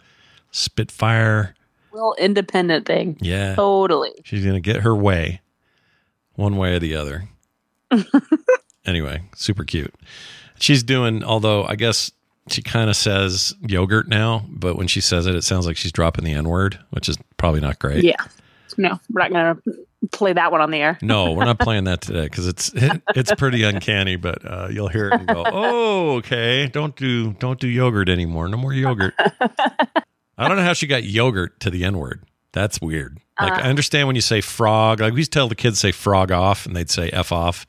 spitfire. 0.52 1.56
Little 1.96 2.16
independent 2.16 2.86
thing. 2.86 3.18
Yeah. 3.22 3.56
Totally. 3.56 4.12
She's 4.26 4.44
going 4.44 4.56
to 4.56 4.60
get 4.60 4.82
her 4.82 4.94
way 4.94 5.40
one 6.34 6.58
way 6.58 6.76
or 6.76 6.80
the 6.80 6.96
other. 6.96 7.30
anyway, 8.86 9.22
super 9.34 9.64
cute. 9.64 9.94
She's 10.60 10.84
doing, 10.84 11.24
although 11.24 11.64
I 11.64 11.76
guess 11.76 12.12
she 12.50 12.62
kind 12.62 12.90
of 12.90 12.98
says 12.98 13.54
yogurt 13.62 14.10
now, 14.10 14.46
but 14.50 14.76
when 14.76 14.88
she 14.88 15.00
says 15.00 15.26
it, 15.26 15.36
it 15.36 15.44
sounds 15.46 15.66
like 15.66 15.78
she's 15.78 15.94
dropping 15.94 16.26
the 16.26 16.34
N 16.34 16.50
word, 16.50 16.78
which 16.90 17.08
is 17.08 17.18
probably 17.38 17.62
not 17.62 17.80
great. 17.80 18.04
Yeah. 18.04 18.16
No, 18.78 19.00
we're 19.10 19.22
not 19.22 19.32
going 19.32 19.56
to 19.56 20.08
play 20.12 20.34
that 20.34 20.52
one 20.52 20.60
on 20.60 20.72
the 20.72 20.80
air. 20.80 20.98
No, 21.06 21.32
we're 21.32 21.46
not 21.46 21.60
playing 21.60 21.86
that 21.86 22.02
today 22.02 22.24
because 22.24 22.46
it's 22.46 22.74
it, 22.74 23.02
it's 23.16 23.34
pretty 23.36 23.64
uncanny. 23.64 24.18
But 24.18 24.44
uh, 24.46 24.68
you'll 24.70 24.90
hear 24.90 25.08
it 25.08 25.14
and 25.14 25.28
go, 25.28 25.44
"Oh, 25.46 26.16
okay. 26.18 26.68
Don't 26.68 26.94
do 26.96 27.32
don't 27.34 27.60
do 27.60 27.68
yogurt 27.70 28.10
anymore. 28.10 28.50
No 28.50 28.58
more 28.58 28.74
yogurt." 28.74 29.14
I 30.38 30.48
don't 30.48 30.58
know 30.58 30.64
how 30.64 30.74
she 30.74 30.88
got 30.88 31.04
yogurt 31.04 31.60
to 31.62 31.70
the 31.70 31.84
N 31.84 31.98
word. 31.98 32.24
That's 32.52 32.80
weird. 32.80 33.20
Like 33.40 33.54
I 33.54 33.64
understand 33.64 34.08
when 34.08 34.16
you 34.16 34.22
say 34.22 34.40
frog. 34.40 35.02
Like 35.02 35.14
we 35.14 35.20
used 35.20 35.34
to 35.34 35.40
tell 35.40 35.50
the 35.50 35.56
kids 35.56 35.80
say 35.80 35.92
frog 35.92 36.32
off, 36.32 36.66
and 36.66 36.76
they'd 36.76 36.90
say 36.90 37.10
f 37.10 37.32
off. 37.32 37.68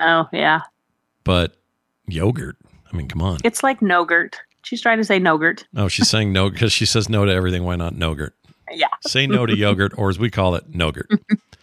Oh, 0.00 0.28
yeah. 0.32 0.62
But 1.22 1.56
yogurt. 2.06 2.56
I 2.92 2.96
mean, 2.96 3.08
come 3.08 3.22
on. 3.22 3.38
It's 3.44 3.62
like 3.62 3.80
nogurt. 3.80 4.34
She's 4.62 4.80
trying 4.80 4.98
to 4.98 5.04
say 5.04 5.20
nogurt. 5.20 5.64
Oh, 5.76 5.88
she's 5.88 6.08
saying 6.08 6.32
no 6.32 6.50
because 6.50 6.72
she 6.72 6.86
says 6.86 7.08
no 7.08 7.24
to 7.24 7.32
everything. 7.32 7.64
Why 7.64 7.76
not 7.76 7.94
nogurt? 7.94 8.32
Yeah. 8.72 8.88
Say 9.06 9.26
no 9.26 9.46
to 9.46 9.56
yogurt, 9.56 9.92
or 9.96 10.08
as 10.08 10.18
we 10.18 10.30
call 10.30 10.54
it, 10.56 10.72
nogurt. 10.72 11.06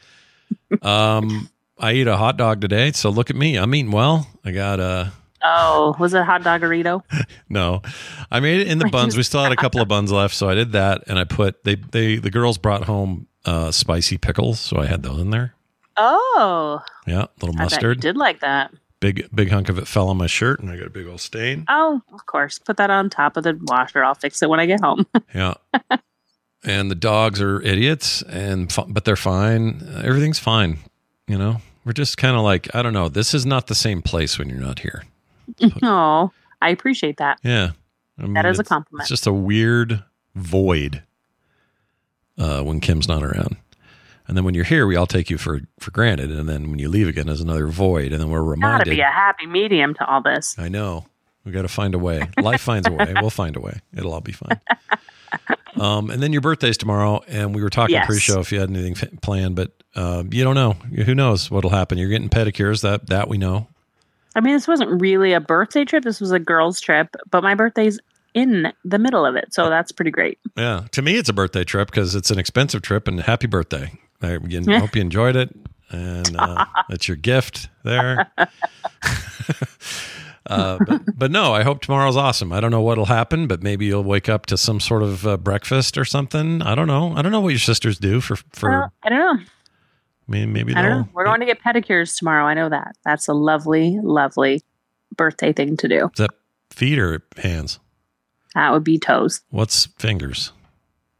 um, 0.81 1.49
I 1.77 1.93
eat 1.93 2.07
a 2.07 2.15
hot 2.15 2.37
dog 2.37 2.61
today, 2.61 2.91
so 2.91 3.09
look 3.09 3.29
at 3.29 3.35
me. 3.35 3.57
I'm 3.57 3.73
eating 3.75 3.91
well. 3.91 4.27
I 4.45 4.51
got 4.51 4.79
uh 4.79 5.09
Oh, 5.43 5.95
was 5.99 6.13
it 6.13 6.19
a 6.21 6.23
hot 6.23 6.43
doggerito? 6.43 7.03
no, 7.49 7.81
I 8.29 8.39
made 8.39 8.61
it 8.61 8.67
in 8.67 8.77
the 8.79 8.89
buns. 8.89 9.15
We 9.17 9.23
still 9.23 9.41
had 9.43 9.51
a 9.51 9.55
couple 9.55 9.81
of 9.81 9.87
buns 9.87 10.11
left, 10.11 10.35
so 10.35 10.49
I 10.49 10.55
did 10.55 10.71
that, 10.73 11.03
and 11.07 11.17
I 11.19 11.23
put 11.23 11.63
they 11.63 11.75
they 11.75 12.17
the 12.17 12.29
girls 12.31 12.57
brought 12.57 12.83
home 12.83 13.27
uh 13.45 13.71
spicy 13.71 14.17
pickles, 14.17 14.59
so 14.59 14.77
I 14.77 14.85
had 14.85 15.03
those 15.03 15.19
in 15.19 15.29
there. 15.31 15.55
Oh, 15.97 16.81
Yeah, 17.07 17.25
little 17.41 17.49
I 17.55 17.63
bet 17.65 17.71
you 17.71 17.75
mustard. 17.75 17.99
did 18.01 18.17
like 18.17 18.39
that. 18.41 18.71
Big 18.99 19.27
big 19.33 19.49
hunk 19.49 19.67
of 19.69 19.77
it 19.79 19.87
fell 19.87 20.09
on 20.09 20.17
my 20.17 20.27
shirt, 20.27 20.59
and 20.59 20.69
I 20.69 20.77
got 20.77 20.87
a 20.87 20.91
big 20.91 21.07
old 21.07 21.19
stain. 21.21 21.65
Oh, 21.67 22.01
of 22.13 22.25
course. 22.27 22.59
Put 22.59 22.77
that 22.77 22.89
on 22.91 23.09
top 23.09 23.35
of 23.35 23.43
the 23.43 23.57
washer. 23.63 24.03
I'll 24.03 24.13
fix 24.15 24.41
it 24.43 24.49
when 24.49 24.59
I 24.59 24.65
get 24.67 24.79
home. 24.81 25.05
Yeah. 25.33 25.55
and 26.63 26.91
the 26.91 26.95
dogs 26.95 27.41
are 27.41 27.59
idiots, 27.61 28.21
and 28.23 28.71
but 28.89 29.05
they're 29.05 29.15
fine. 29.15 29.81
Everything's 30.03 30.39
fine. 30.39 30.77
You 31.27 31.37
know, 31.37 31.61
we're 31.83 31.93
just 31.93 32.17
kind 32.17 32.35
of 32.35 32.43
like 32.43 32.73
I 32.75 32.81
don't 32.83 32.93
know. 32.93 33.09
This 33.09 33.33
is 33.33 33.45
not 33.45 33.67
the 33.67 33.75
same 33.75 34.01
place 34.01 34.37
when 34.37 34.49
you're 34.49 34.59
not 34.59 34.79
here. 34.79 35.03
Oh, 35.83 36.31
I 36.61 36.69
appreciate 36.69 37.17
that. 37.17 37.39
Yeah, 37.43 37.71
I 38.17 38.23
mean, 38.23 38.33
That 38.33 38.45
is 38.45 38.59
a 38.59 38.63
compliment. 38.63 39.01
It's 39.03 39.09
just 39.09 39.27
a 39.27 39.33
weird 39.33 40.03
void 40.35 41.03
uh, 42.37 42.61
when 42.63 42.79
Kim's 42.79 43.07
not 43.07 43.23
around. 43.23 43.57
And 44.27 44.37
then 44.37 44.45
when 44.45 44.53
you're 44.53 44.63
here, 44.63 44.87
we 44.87 44.95
all 44.95 45.07
take 45.07 45.29
you 45.29 45.37
for 45.37 45.61
for 45.79 45.91
granted. 45.91 46.31
And 46.31 46.47
then 46.47 46.69
when 46.69 46.79
you 46.79 46.87
leave 46.87 47.07
again, 47.07 47.25
there's 47.27 47.41
another 47.41 47.67
void. 47.67 48.13
And 48.13 48.21
then 48.21 48.29
we're 48.29 48.41
reminded. 48.43 48.85
Gotta 48.85 48.95
be 48.95 49.01
a 49.01 49.05
happy 49.05 49.45
medium 49.45 49.93
to 49.95 50.05
all 50.05 50.21
this. 50.21 50.55
I 50.57 50.69
know. 50.69 51.05
We 51.43 51.51
got 51.51 51.63
to 51.63 51.67
find 51.67 51.95
a 51.95 51.99
way. 51.99 52.29
Life 52.39 52.61
finds 52.61 52.87
a 52.87 52.91
way. 52.91 53.13
We'll 53.19 53.31
find 53.31 53.55
a 53.57 53.59
way. 53.59 53.79
It'll 53.97 54.13
all 54.13 54.21
be 54.21 54.31
fine. 54.31 54.59
Um, 55.79 56.11
and 56.11 56.21
then 56.21 56.31
your 56.33 56.41
birthday's 56.41 56.77
tomorrow, 56.77 57.23
and 57.27 57.55
we 57.55 57.63
were 57.63 57.69
talking 57.71 57.95
Yes. 57.95 58.05
pre-show 58.05 58.39
if 58.41 58.51
you 58.51 58.59
had 58.59 58.69
anything 58.69 58.93
f- 58.95 59.21
planned, 59.21 59.55
but 59.55 59.71
um, 59.95 60.29
you 60.31 60.43
don't 60.43 60.53
know. 60.55 60.73
Who 60.73 61.15
knows 61.15 61.49
what'll 61.49 61.69
happen? 61.71 61.97
You're 61.97 62.09
getting 62.09 62.29
pedicures. 62.29 62.81
That 62.83 63.07
that 63.07 63.27
we 63.27 63.37
know. 63.39 63.67
I 64.35 64.41
mean, 64.41 64.53
this 64.53 64.67
wasn't 64.67 65.01
really 65.01 65.33
a 65.33 65.39
birthday 65.39 65.85
trip. 65.85 66.03
This 66.03 66.21
was 66.21 66.31
a 66.31 66.39
girls' 66.39 66.79
trip, 66.79 67.15
but 67.29 67.43
my 67.43 67.55
birthday's 67.55 67.99
in 68.33 68.71
the 68.85 68.97
middle 68.97 69.25
of 69.25 69.35
it. 69.35 69.53
So 69.53 69.69
that's 69.69 69.91
pretty 69.91 70.11
great. 70.11 70.39
Yeah. 70.55 70.85
To 70.91 71.01
me, 71.01 71.17
it's 71.17 71.29
a 71.29 71.33
birthday 71.33 71.63
trip 71.63 71.89
because 71.89 72.15
it's 72.15 72.31
an 72.31 72.39
expensive 72.39 72.81
trip, 72.81 73.07
and 73.07 73.19
happy 73.19 73.47
birthday. 73.47 73.91
I 74.21 74.33
hope 74.33 74.95
you 74.95 75.01
enjoyed 75.01 75.35
it, 75.35 75.55
and 75.89 76.35
uh, 76.37 76.65
that's 76.89 77.07
your 77.07 77.17
gift 77.17 77.69
there. 77.83 78.31
Uh, 80.47 80.79
but, 80.85 81.01
but 81.15 81.31
no, 81.31 81.53
I 81.53 81.63
hope 81.63 81.81
tomorrow's 81.81 82.17
awesome. 82.17 82.51
I 82.51 82.59
don't 82.59 82.71
know 82.71 82.81
what'll 82.81 83.05
happen, 83.05 83.47
but 83.47 83.61
maybe 83.61 83.85
you'll 83.85 84.03
wake 84.03 84.27
up 84.27 84.47
to 84.47 84.57
some 84.57 84.79
sort 84.79 85.03
of 85.03 85.25
uh, 85.25 85.37
breakfast 85.37 85.97
or 85.97 86.03
something. 86.03 86.61
I 86.61 86.73
don't 86.73 86.87
know. 86.87 87.15
I 87.15 87.21
don't 87.21 87.31
know 87.31 87.41
what 87.41 87.49
your 87.49 87.59
sisters 87.59 87.99
do 87.99 88.19
for 88.19 88.35
for. 88.51 88.69
Well, 88.69 88.93
I 89.03 89.09
don't 89.09 89.19
know. 89.19 89.43
I 90.33 90.45
maybe 90.45 90.73
I 90.75 90.81
don't 90.81 90.91
know. 90.91 91.07
We're 91.13 91.25
going 91.25 91.39
to 91.41 91.45
get 91.45 91.61
pedicures 91.61 92.17
tomorrow. 92.17 92.45
I 92.45 92.53
know 92.53 92.69
that. 92.69 92.95
That's 93.05 93.27
a 93.27 93.33
lovely, 93.33 93.99
lovely 94.01 94.63
birthday 95.15 95.53
thing 95.53 95.77
to 95.77 95.87
do. 95.87 96.05
Is 96.13 96.17
that 96.17 96.31
feet 96.69 96.99
or 96.99 97.21
hands? 97.37 97.79
That 98.55 98.71
would 98.71 98.83
be 98.83 98.97
toes. 98.99 99.41
What's 99.49 99.85
fingers? 99.97 100.51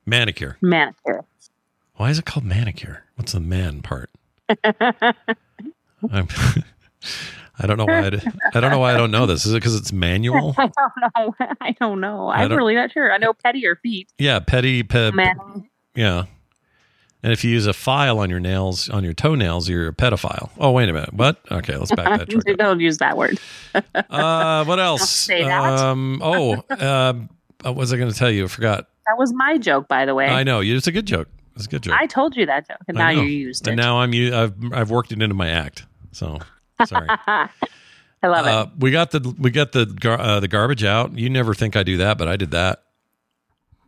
Manicure. 0.06 0.58
Manicure. 0.62 1.24
Why 1.96 2.10
is 2.10 2.20
it 2.20 2.26
called 2.26 2.46
manicure? 2.46 3.04
What's 3.16 3.34
the 3.34 3.40
man 3.40 3.82
part? 3.82 4.10
I'm, 4.64 6.28
I 7.60 7.68
don't 7.68 7.78
know 7.78 7.86
why. 7.86 8.00
I, 8.00 8.22
I 8.56 8.60
don't 8.60 8.72
know 8.72 8.80
why 8.80 8.94
I 8.94 8.98
don't 8.98 9.12
know 9.12 9.26
this. 9.26 9.46
Is 9.46 9.54
it 9.54 9.58
because 9.58 9.76
it's 9.76 9.94
manual? 9.94 10.56
I 10.58 10.68
don't 10.68 11.16
know. 11.16 11.36
I 11.62 11.72
don't 11.80 12.02
know. 12.02 12.30
I'm 12.30 12.50
don't- 12.50 12.58
really 12.58 12.76
not 12.76 12.92
sure. 12.92 13.12
I 13.14 13.18
know 13.18 13.34
petty 13.34 13.66
or 13.68 13.76
feet. 13.76 14.10
Yeah, 14.18 14.40
petty. 14.40 14.84
Pe. 14.84 15.12
Yeah. 15.96 16.26
And 17.24 17.32
if 17.32 17.44
you 17.44 17.52
use 17.52 17.68
a 17.68 17.74
file 17.74 18.18
on 18.20 18.32
your 18.32 18.40
nails, 18.40 18.90
on 18.90 19.04
your 19.04 19.14
toenails, 19.14 19.70
you're 19.70 19.90
a 19.90 19.94
pedophile. 19.94 20.50
Oh, 20.58 20.72
wait 20.72 20.90
a 20.90 20.94
minute. 20.94 21.14
What? 21.14 21.40
Okay, 21.52 21.78
let's 21.78 21.92
back 21.94 22.18
that 22.18 22.30
truck 22.30 22.50
up. 22.50 22.58
Don't 22.58 22.80
use 22.80 22.98
that 22.98 23.18
word. 23.18 23.40
Uh, 24.10 24.66
what 24.66 24.80
else? 24.80 25.10
say 25.10 25.44
that. 25.44 25.80
Um, 25.80 26.20
oh, 26.22 26.56
uh, 26.70 27.14
what 27.62 27.76
was 27.76 27.94
I 27.94 27.98
going 27.98 28.12
to 28.12 28.18
tell 28.18 28.30
you? 28.30 28.46
I 28.46 28.48
forgot. 28.48 28.90
That 29.06 29.18
was 29.18 29.32
my 29.34 29.58
joke, 29.58 29.88
by 29.88 30.06
the 30.06 30.14
way. 30.14 30.28
I 30.28 30.44
know. 30.44 30.62
It's 30.62 30.88
a 30.88 30.92
good 30.92 31.06
joke. 31.06 31.30
It's 31.56 31.66
a 31.66 31.70
good 31.70 31.84
joke. 31.84 31.96
I 31.98 32.06
told 32.06 32.36
you 32.36 32.46
that 32.46 32.68
joke, 32.68 32.80
and 32.88 32.98
now 32.98 33.10
you 33.10 33.24
used 33.24 33.68
it. 33.68 33.72
And 33.72 33.78
now 33.80 34.00
I'm 34.00 34.12
I've 34.34 34.74
I've 34.74 34.92
worked 34.92 35.12
it 35.12 35.22
into 35.22 35.36
my 35.36 35.50
act. 35.50 35.86
So 36.12 36.40
sorry. 36.86 37.08
I 38.24 38.28
love 38.28 38.46
uh, 38.46 38.68
it. 38.68 38.80
we 38.80 38.92
got 38.92 39.12
the 39.12 39.36
we 39.40 39.52
got 39.52 39.72
the 39.72 39.86
gar- 39.86 40.20
uh, 40.20 40.40
the 40.40 40.48
garbage 40.48 40.84
out. 40.84 41.18
You 41.18 41.30
never 41.30 41.54
think 41.54 41.76
I 41.76 41.84
do 41.84 41.98
that, 41.98 42.18
but 42.18 42.28
I 42.28 42.36
did 42.36 42.52
that. 42.52 42.84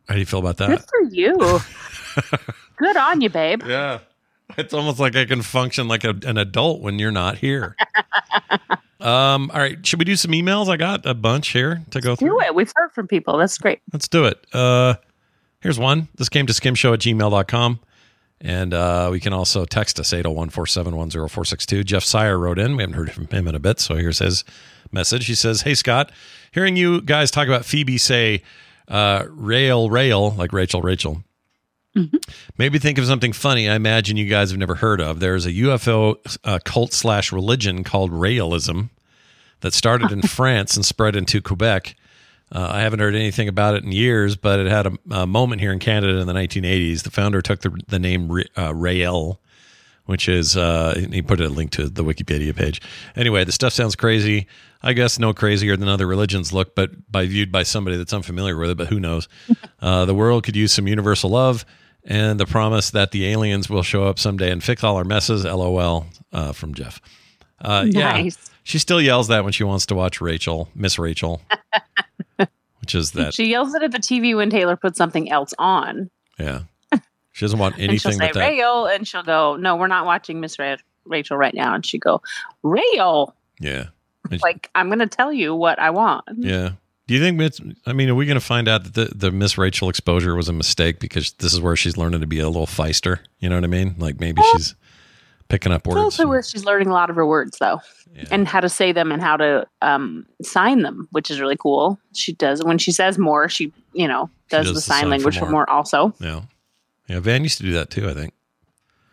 How 0.07 0.15
do 0.15 0.19
you 0.19 0.25
feel 0.25 0.39
about 0.39 0.57
that? 0.57 0.69
Good 0.69 0.85
for 0.89 1.01
you. 1.13 2.53
Good 2.77 2.97
on 2.97 3.21
you, 3.21 3.29
babe. 3.29 3.63
Yeah. 3.67 3.99
It's 4.55 4.73
almost 4.73 4.99
like 4.99 5.15
I 5.15 5.25
can 5.25 5.41
function 5.41 5.87
like 5.87 6.03
a, 6.03 6.09
an 6.25 6.37
adult 6.37 6.81
when 6.81 6.99
you're 6.99 7.11
not 7.11 7.37
here. 7.39 7.75
um, 8.99 9.49
all 9.51 9.59
right. 9.59 9.83
Should 9.85 9.97
we 9.97 10.05
do 10.05 10.15
some 10.15 10.31
emails? 10.31 10.67
I 10.67 10.77
got 10.77 11.05
a 11.07 11.15
bunch 11.15 11.49
here 11.49 11.81
to 11.89 12.01
go 12.01 12.15
through. 12.15 12.29
Do 12.29 12.39
it. 12.41 12.53
We've 12.53 12.71
heard 12.75 12.91
from 12.91 13.07
people. 13.07 13.37
That's 13.37 13.57
great. 13.57 13.79
Let's 13.91 14.07
do 14.07 14.25
it. 14.25 14.45
Uh, 14.53 14.95
here's 15.61 15.79
one. 15.79 16.07
This 16.15 16.29
came 16.29 16.45
to 16.45 16.53
skimshow 16.53 16.93
at 16.93 16.99
gmail.com. 16.99 17.79
And 18.41 18.73
uh, 18.73 19.07
we 19.11 19.19
can 19.19 19.33
also 19.33 19.65
text 19.65 19.99
us 19.99 20.11
801 20.13 20.49
471 20.49 21.09
0462. 21.09 21.83
Jeff 21.85 22.03
Sire 22.03 22.37
wrote 22.37 22.59
in. 22.59 22.75
We 22.75 22.83
haven't 22.83 22.97
heard 22.97 23.11
from 23.11 23.27
him 23.27 23.47
in 23.47 23.55
a 23.55 23.59
bit. 23.59 23.79
So 23.79 23.95
here's 23.95 24.19
his 24.19 24.43
message. 24.91 25.25
He 25.25 25.35
says, 25.35 25.61
Hey, 25.61 25.73
Scott, 25.73 26.11
hearing 26.51 26.75
you 26.75 27.01
guys 27.01 27.31
talk 27.31 27.47
about 27.47 27.65
Phoebe 27.65 27.97
say, 27.97 28.43
uh, 28.89 29.25
rail, 29.29 29.89
rail, 29.89 30.31
like 30.31 30.51
Rachel, 30.51 30.81
Rachel. 30.81 31.23
Maybe 32.57 32.79
think 32.79 32.97
of 32.97 33.05
something 33.05 33.33
funny. 33.33 33.69
I 33.69 33.75
imagine 33.75 34.17
you 34.17 34.27
guys 34.27 34.51
have 34.51 34.59
never 34.59 34.75
heard 34.75 34.99
of. 34.99 35.19
There's 35.19 35.45
a 35.45 35.51
UFO 35.51 36.15
uh, 36.43 36.59
cult 36.63 36.93
slash 36.93 37.31
religion 37.31 37.83
called 37.83 38.11
Raelism 38.11 38.89
that 39.61 39.73
started 39.73 40.11
in 40.11 40.21
France 40.27 40.75
and 40.75 40.85
spread 40.85 41.15
into 41.15 41.41
Quebec. 41.41 41.95
Uh, 42.51 42.67
I 42.71 42.81
haven't 42.81 42.99
heard 42.99 43.15
anything 43.15 43.47
about 43.47 43.75
it 43.75 43.83
in 43.83 43.91
years, 43.91 44.35
but 44.35 44.59
it 44.59 44.67
had 44.67 44.87
a, 44.87 44.91
a 45.11 45.27
moment 45.27 45.61
here 45.61 45.71
in 45.71 45.79
Canada 45.79 46.17
in 46.19 46.27
the 46.27 46.33
1980s. 46.33 47.03
The 47.03 47.11
founder 47.11 47.41
took 47.41 47.61
the, 47.61 47.79
the 47.87 47.99
name 47.99 48.31
Ra- 48.31 48.43
uh, 48.57 48.75
Rael, 48.75 49.39
which 50.05 50.29
is, 50.29 50.55
uh, 50.55 50.93
he 51.11 51.21
put 51.21 51.41
a 51.41 51.49
link 51.49 51.71
to 51.71 51.89
the 51.89 52.03
Wikipedia 52.03 52.55
page. 52.55 52.81
Anyway, 53.15 53.43
the 53.43 53.51
stuff 53.51 53.73
sounds 53.73 53.95
crazy. 53.95 54.47
I 54.83 54.93
guess 54.93 55.17
no 55.17 55.33
crazier 55.33 55.77
than 55.77 55.87
other 55.87 56.05
religions 56.05 56.51
look, 56.53 56.75
but 56.75 57.11
by 57.11 57.25
viewed 57.25 57.51
by 57.51 57.63
somebody 57.63 57.97
that's 57.97 58.13
unfamiliar 58.13 58.57
with 58.57 58.69
it, 58.71 58.77
but 58.77 58.87
who 58.87 58.99
knows? 58.99 59.27
Uh, 59.81 60.05
the 60.05 60.15
world 60.15 60.45
could 60.45 60.55
use 60.55 60.71
some 60.71 60.87
universal 60.87 61.29
love 61.29 61.65
and 62.05 62.39
the 62.39 62.45
promise 62.45 62.91
that 62.91 63.11
the 63.11 63.27
aliens 63.27 63.69
will 63.69 63.83
show 63.83 64.03
up 64.05 64.19
someday 64.19 64.51
and 64.51 64.63
fix 64.63 64.83
all 64.83 64.95
our 64.97 65.03
messes. 65.03 65.45
LOL 65.45 66.05
uh, 66.31 66.51
from 66.51 66.73
Jeff. 66.73 67.01
Uh, 67.61 67.85
Yeah. 67.87 68.29
She 68.65 68.79
still 68.79 69.01
yells 69.01 69.27
that 69.27 69.43
when 69.43 69.51
she 69.51 69.63
wants 69.65 69.85
to 69.87 69.95
watch 69.95 70.21
Rachel, 70.21 70.69
Miss 70.73 70.97
Rachel, 70.97 71.41
which 72.79 72.95
is 72.95 73.11
that. 73.11 73.33
She 73.33 73.45
yells 73.49 73.73
it 73.73 73.83
at 73.83 73.91
the 73.91 73.97
TV 73.99 74.35
when 74.35 74.49
Taylor 74.49 74.75
puts 74.77 74.97
something 74.97 75.29
else 75.31 75.53
on. 75.59 76.09
yeah. 76.39 76.61
She 77.35 77.45
doesn't 77.45 77.57
want 77.57 77.79
anything. 77.79 77.89
and 77.89 77.99
she'll 78.01 78.11
say, 78.11 78.31
that. 78.31 78.93
And 78.95 79.07
she'll 79.07 79.23
go, 79.23 79.55
No, 79.55 79.75
we're 79.75 79.87
not 79.87 80.05
watching 80.05 80.39
Miss 80.39 80.59
Ra- 80.59 80.75
Rachel 81.05 81.35
right 81.35 81.53
now. 81.55 81.73
And 81.73 81.83
she 81.83 81.97
go, 81.97 82.21
Rayo. 82.61 83.33
Yeah. 83.59 83.87
And 84.29 84.33
she- 84.39 84.43
Like, 84.43 84.69
I'm 84.75 84.87
going 84.87 84.99
to 84.99 85.07
tell 85.07 85.33
you 85.33 85.55
what 85.55 85.79
I 85.79 85.89
want. 85.89 86.25
yeah. 86.37 86.73
Do 87.13 87.19
you 87.19 87.23
think, 87.23 87.37
Miss, 87.37 87.61
I 87.85 87.93
mean, 87.93 88.09
are 88.09 88.15
we 88.15 88.25
going 88.25 88.39
to 88.39 88.43
find 88.43 88.67
out 88.67 88.85
that 88.85 88.95
the, 88.95 89.05
the 89.15 89.29
Miss 89.31 89.55
Rachel 89.55 89.87
exposure 89.87 90.33
was 90.35 90.49
a 90.49 90.53
mistake 90.53 90.97
because 90.99 91.33
this 91.33 91.53
is 91.53 91.61
where 91.61 91.75
she's 91.75 91.95
learning 91.95 92.21
to 92.21 92.25
be 92.25 92.39
a 92.39 92.47
little 92.49 92.65
feister? 92.65 93.19
You 93.37 93.49
know 93.49 93.55
what 93.55 93.63
I 93.63 93.67
mean? 93.67 93.93
Like 93.99 94.19
maybe 94.19 94.41
she's 94.53 94.73
picking 95.47 95.71
up 95.71 95.81
It's 95.85 95.89
words. 95.89 95.99
also 95.99 96.25
where 96.25 96.41
she's 96.41 96.65
learning 96.65 96.87
a 96.87 96.91
lot 96.91 97.11
of 97.11 97.15
her 97.15 97.27
words, 97.27 97.59
though, 97.59 97.81
Yeah. 98.15 98.23
and 98.31 98.47
how 98.47 98.61
to 98.61 98.67
say 98.67 98.91
them 98.93 99.11
and 99.11 99.21
how 99.21 99.37
to 99.37 99.67
um, 99.83 100.25
sign 100.41 100.81
them, 100.81 101.07
which 101.11 101.29
is 101.29 101.39
really 101.39 101.55
cool. 101.55 101.99
She 102.15 102.33
does 102.33 102.63
when 102.63 102.79
she 102.79 102.91
says 102.91 103.19
more. 103.19 103.47
She, 103.47 103.71
you 103.93 104.07
know, 104.07 104.27
does, 104.49 104.65
does 104.65 104.67
the 104.69 104.73
the 104.73 104.81
sign 104.81 104.95
sign 105.01 105.03
for 105.03 105.09
language 105.09 105.35
for 105.37 105.45
more. 105.45 105.51
more. 105.51 105.69
Also, 105.69 106.15
yeah. 106.19 106.41
Yeah. 107.07 107.19
Van 107.19 107.43
used 107.43 107.57
to 107.59 107.63
do 107.63 107.73
that 107.73 107.91
too, 107.91 108.09
I 108.09 108.15
think. 108.15 108.33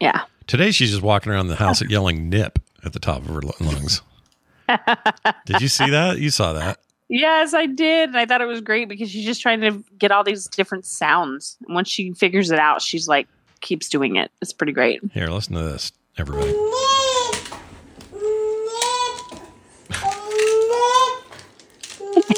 yeah. 0.01 0.23
Today 0.47 0.71
she's 0.71 0.89
just 0.91 1.03
walking 1.03 1.31
around 1.33 1.49
the 1.49 1.57
house 1.57 1.83
yelling 1.91 2.31
nip 2.31 2.61
at 2.83 2.95
the 2.95 2.99
top 2.99 3.19
of 3.19 3.27
her 3.27 3.43
lungs. 3.61 4.01
Did 5.45 5.61
you 5.61 5.69
see 5.69 5.91
that? 5.91 6.19
You 6.19 6.31
saw 6.31 6.55
that. 6.55 6.79
Yes, 7.11 7.55
I 7.55 7.67
did. 7.67 8.11
And 8.11 8.17
I 8.17 8.25
thought 8.25 8.41
it 8.41 8.47
was 8.47 8.61
great 8.61 8.89
because 8.89 9.11
she's 9.11 9.25
just 9.25 9.43
trying 9.43 9.61
to 9.63 9.83
get 9.99 10.13
all 10.13 10.23
these 10.23 10.47
different 10.47 10.87
sounds. 10.87 11.57
And 11.67 11.75
once 11.75 11.91
she 11.91 12.13
figures 12.13 12.53
it 12.53 12.59
out, 12.61 12.81
she's 12.81 13.09
like 13.09 13.27
keeps 13.61 13.89
doing 13.89 14.15
it. 14.15 14.31
It's 14.41 14.53
pretty 14.53 14.73
great. 14.73 15.01
Here, 15.13 15.27
listen 15.27 15.55
to 15.55 15.63
this, 15.63 15.91
everybody. 16.17 16.53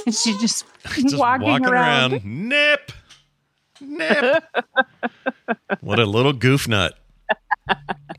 she's 0.07 0.41
just, 0.41 0.65
Just 0.95 1.19
walking, 1.19 1.67
around. 1.67 2.25
Nip. 2.25 2.93
Nip. 3.81 4.43
what 5.81 5.99
a 5.99 6.07
little 6.07 6.33
goof 6.33 6.67
nut. 6.67 6.99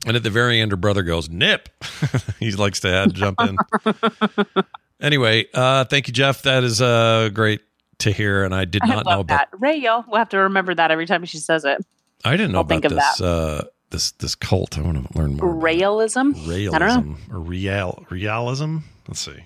And 0.05 0.15
at 0.15 0.23
the 0.23 0.29
very 0.29 0.61
end, 0.61 0.71
her 0.71 0.77
brother 0.77 1.01
goes, 1.01 1.29
Nip. 1.29 1.69
he 2.39 2.51
likes 2.51 2.79
to 2.81 2.89
add, 2.89 3.13
jump 3.13 3.39
in. 3.41 3.57
Anyway, 5.03 5.45
uh, 5.53 5.83
thank 5.83 6.07
you, 6.07 6.13
Jeff. 6.13 6.41
That 6.43 6.63
is 6.63 6.81
uh, 6.81 7.29
great 7.31 7.61
to 7.99 8.11
hear. 8.11 8.43
And 8.43 8.55
I 8.55 8.65
did 8.65 8.81
I 8.83 8.87
not 8.87 9.05
know 9.05 9.19
about 9.19 9.49
that. 9.51 9.59
Rayo. 9.59 10.03
We'll 10.07 10.17
have 10.17 10.29
to 10.29 10.39
remember 10.39 10.73
that 10.73 10.89
every 10.89 11.05
time 11.05 11.23
she 11.25 11.37
says 11.37 11.65
it. 11.65 11.85
I 12.25 12.31
didn't 12.31 12.53
know 12.53 12.59
I'll 12.59 12.65
about 12.65 12.81
this 12.81 13.21
uh, 13.21 13.65
this 13.89 14.11
this 14.13 14.33
cult. 14.35 14.77
I 14.77 14.81
want 14.81 15.11
to 15.11 15.17
learn 15.17 15.37
more. 15.37 15.49
it. 15.49 15.79
Rayolism. 15.79 16.35
I 16.73 16.79
don't 16.79 17.07
know. 17.07 17.15
realism 17.15 17.33
or 17.33 17.39
real 17.39 18.05
realism. 18.09 18.77
Let's 19.07 19.19
see. 19.19 19.43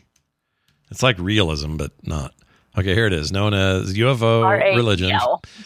It's 0.90 1.04
like 1.04 1.18
realism, 1.20 1.76
but 1.76 1.92
not. 2.04 2.34
Okay, 2.78 2.94
here 2.94 3.08
it 3.08 3.14
is. 3.14 3.32
Known 3.32 3.56
as 3.56 3.96
UFO 3.96 4.46
R-A-E-L. 4.46 4.76
religion, 4.76 5.20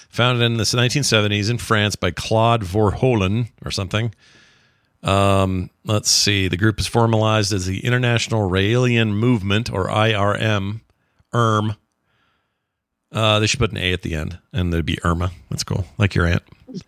founded 0.09 0.43
in 0.43 0.55
the 0.55 0.63
1970s 0.63 1.49
in 1.49 1.57
France 1.57 1.97
by 1.97 2.11
Claude 2.11 2.63
Verhoeven 2.63 3.49
or 3.65 3.71
something. 3.71 4.13
Um, 5.03 5.69
let's 5.83 6.09
see. 6.11 6.47
The 6.47 6.57
group 6.57 6.79
is 6.79 6.87
formalized 6.87 7.53
as 7.53 7.65
the 7.65 7.85
International 7.85 8.49
Raelian 8.49 9.13
Movement, 9.13 9.71
or 9.71 9.87
IRM, 9.87 10.81
ERM. 11.33 11.75
Uh, 13.11 13.39
they 13.39 13.47
should 13.47 13.59
put 13.59 13.71
an 13.71 13.77
A 13.77 13.91
at 13.93 14.03
the 14.03 14.15
end, 14.15 14.39
and 14.53 14.71
there'd 14.71 14.85
be 14.85 14.97
Irma. 15.03 15.31
That's 15.49 15.63
cool, 15.63 15.85
like 15.97 16.15
your 16.15 16.27
aunt. 16.27 16.43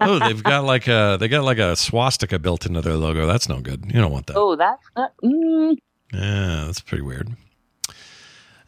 Oh, 0.00 0.18
they've 0.18 0.42
got 0.42 0.64
like 0.64 0.88
a 0.88 1.16
they 1.20 1.28
got 1.28 1.44
like 1.44 1.58
a 1.58 1.76
swastika 1.76 2.38
built 2.40 2.66
into 2.66 2.80
their 2.82 2.96
logo. 2.96 3.26
That's 3.26 3.48
no 3.48 3.60
good. 3.60 3.86
You 3.86 4.00
don't 4.00 4.10
want 4.10 4.26
that. 4.26 4.36
Oh, 4.36 4.56
that's 4.56 4.82
that 4.96 5.12
mm, 5.22 5.78
Yeah, 6.12 6.64
that's 6.66 6.80
pretty 6.80 7.02
weird. 7.02 7.30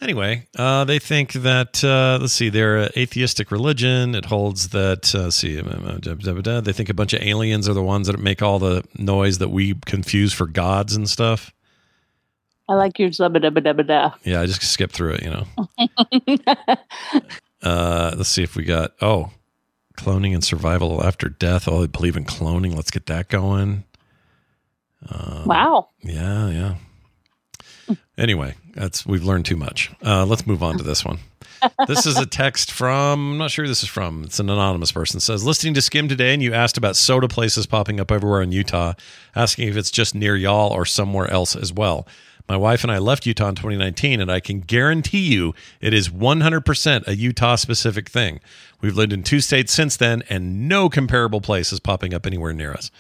Anyway, 0.01 0.47
uh, 0.59 0.85
they 0.85 0.99
think 0.99 1.33
that 1.33 1.83
uh, 1.83 2.19
let's 2.21 2.35
see, 2.35 2.51
they're 2.51 2.77
an 2.77 2.91
atheistic 2.97 3.51
religion. 3.51 4.15
It 4.15 4.27
holds 4.27 4.69
that 4.69 5.15
uh, 5.15 5.25
let's 5.25 5.37
see, 5.37 5.59
uh, 5.59 6.61
they 6.61 6.73
think 6.73 6.91
a 6.91 6.95
bunch 6.95 7.15
of 7.15 7.23
aliens 7.23 7.67
are 7.67 7.73
the 7.73 7.83
ones 7.83 8.07
that 8.07 8.19
make 8.19 8.43
all 8.43 8.59
the 8.59 8.85
noise 8.99 9.39
that 9.39 9.49
we 9.49 9.75
confuse 9.87 10.35
for 10.35 10.47
gods 10.47 10.95
and 10.95 11.09
stuff. 11.09 11.53
I 12.69 12.75
like 12.75 12.99
your 12.99 13.09
zubba 13.09 13.39
dubba 13.39 13.65
dubba 13.65 13.87
da. 13.87 14.13
Yeah, 14.23 14.43
I 14.43 14.47
just 14.47 14.63
skipped 14.63 14.93
through 14.95 15.15
it, 15.15 15.23
you 15.23 15.31
know. 15.31 15.47
uh, 17.63 18.15
let's 18.17 18.29
see 18.29 18.43
if 18.43 18.55
we 18.55 18.65
got 18.65 18.93
oh, 19.01 19.31
cloning 19.97 20.35
and 20.35 20.45
survival 20.45 21.03
after 21.03 21.31
death. 21.31 21.69
Oh, 21.69 21.81
they 21.81 21.87
believe 21.87 22.17
in 22.17 22.25
cloning. 22.25 22.75
Let's 22.75 22.91
get 22.91 23.07
that 23.07 23.29
going. 23.29 23.85
Wow. 25.47 25.89
Yeah, 26.03 26.49
yeah. 26.49 27.95
Anyway, 28.19 28.55
that's 28.77 29.07
we've 29.07 29.25
learned 29.25 29.47
too 29.47 29.57
much. 29.57 29.91
Uh, 30.05 30.25
let's 30.25 30.47
move 30.47 30.63
on 30.63 30.79
to 30.79 30.85
this 30.85 31.05
one. 31.05 31.19
This 31.87 32.07
is 32.07 32.19
a 32.19 32.27
text 32.27 32.71
from 32.71 33.33
I'm 33.33 33.39
not 33.39 33.51
sure 33.51 33.67
this 33.67 33.83
is 33.83 33.89
from. 33.89 34.25
It's 34.25 34.39
an 34.39 34.51
anonymous 34.51 34.93
person. 34.93 35.19
It 35.19 35.23
says 35.23 35.45
listening 35.45 35.75
to 35.75 35.83
Skim 35.83 36.09
today, 36.09 36.35
and 36.35 36.43
you 36.43 36.53
asked 36.53 36.77
about 36.77 36.97
soda 36.97 37.29
places 37.29 37.67
popping 37.67 37.99
up 37.99 38.13
everywhere 38.13 38.43
in 38.43 38.53
Utah, 38.53 38.93
asking 39.35 39.69
if 39.69 39.77
it's 39.77 39.91
just 39.91 40.15
near 40.15 40.37
y'all 40.37 40.73
or 40.73 40.85
somewhere 40.85 41.31
else 41.31 41.57
as 41.57 41.73
well. 41.73 42.07
My 42.49 42.57
wife 42.57 42.85
and 42.85 42.93
I 42.93 42.99
left 42.99 43.27
Utah 43.27 43.49
in 43.49 43.55
2019, 43.57 44.21
and 44.21 44.31
I 44.31 44.39
can 44.39 44.61
guarantee 44.61 45.33
you 45.33 45.53
it 45.81 45.93
is 45.93 46.09
100% 46.09 47.07
a 47.09 47.17
Utah 47.17 47.57
specific 47.57 48.09
thing. 48.09 48.41
We've 48.81 48.95
lived 48.95 49.13
in 49.13 49.25
two 49.25 49.41
states 49.41 49.73
since 49.73 49.97
then, 49.97 50.23
and 50.29 50.69
no 50.69 50.89
comparable 50.89 51.41
place 51.41 51.73
is 51.73 51.81
popping 51.81 52.15
up 52.15 52.27
anywhere 52.27 52.53
near 52.53 52.73
us. 52.73 52.93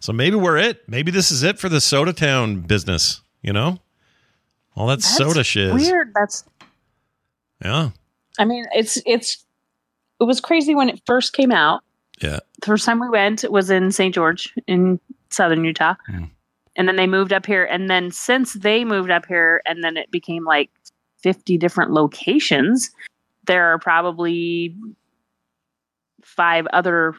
So 0.00 0.12
maybe 0.12 0.36
we're 0.36 0.56
it. 0.56 0.88
Maybe 0.88 1.12
this 1.12 1.30
is 1.30 1.42
it 1.42 1.58
for 1.58 1.68
the 1.68 1.80
Soda 1.80 2.12
Town 2.12 2.60
business, 2.62 3.20
you 3.42 3.52
know? 3.52 3.78
All 4.78 4.86
that 4.86 5.00
That's 5.00 5.16
soda 5.16 5.42
shiz. 5.42 5.72
Weird. 5.72 6.12
That's. 6.14 6.44
Yeah. 7.64 7.90
I 8.38 8.44
mean, 8.44 8.64
it's 8.72 9.02
it's. 9.04 9.44
It 10.20 10.24
was 10.24 10.40
crazy 10.40 10.74
when 10.74 10.88
it 10.88 11.02
first 11.04 11.32
came 11.32 11.50
out. 11.50 11.82
Yeah. 12.22 12.38
The 12.60 12.66
first 12.66 12.84
time 12.86 13.00
we 13.00 13.08
went 13.08 13.42
it 13.42 13.50
was 13.50 13.70
in 13.70 13.90
St. 13.90 14.14
George 14.14 14.54
in 14.66 15.00
southern 15.30 15.64
Utah. 15.64 15.94
Mm. 16.10 16.30
And 16.76 16.88
then 16.88 16.96
they 16.96 17.06
moved 17.06 17.32
up 17.32 17.44
here. 17.44 17.64
And 17.64 17.90
then 17.90 18.10
since 18.12 18.52
they 18.54 18.84
moved 18.84 19.10
up 19.10 19.26
here 19.26 19.62
and 19.66 19.82
then 19.82 19.96
it 19.96 20.10
became 20.10 20.44
like 20.44 20.70
50 21.22 21.58
different 21.58 21.92
locations, 21.92 22.90
there 23.46 23.66
are 23.66 23.78
probably 23.78 24.76
five 26.22 26.66
other 26.72 27.14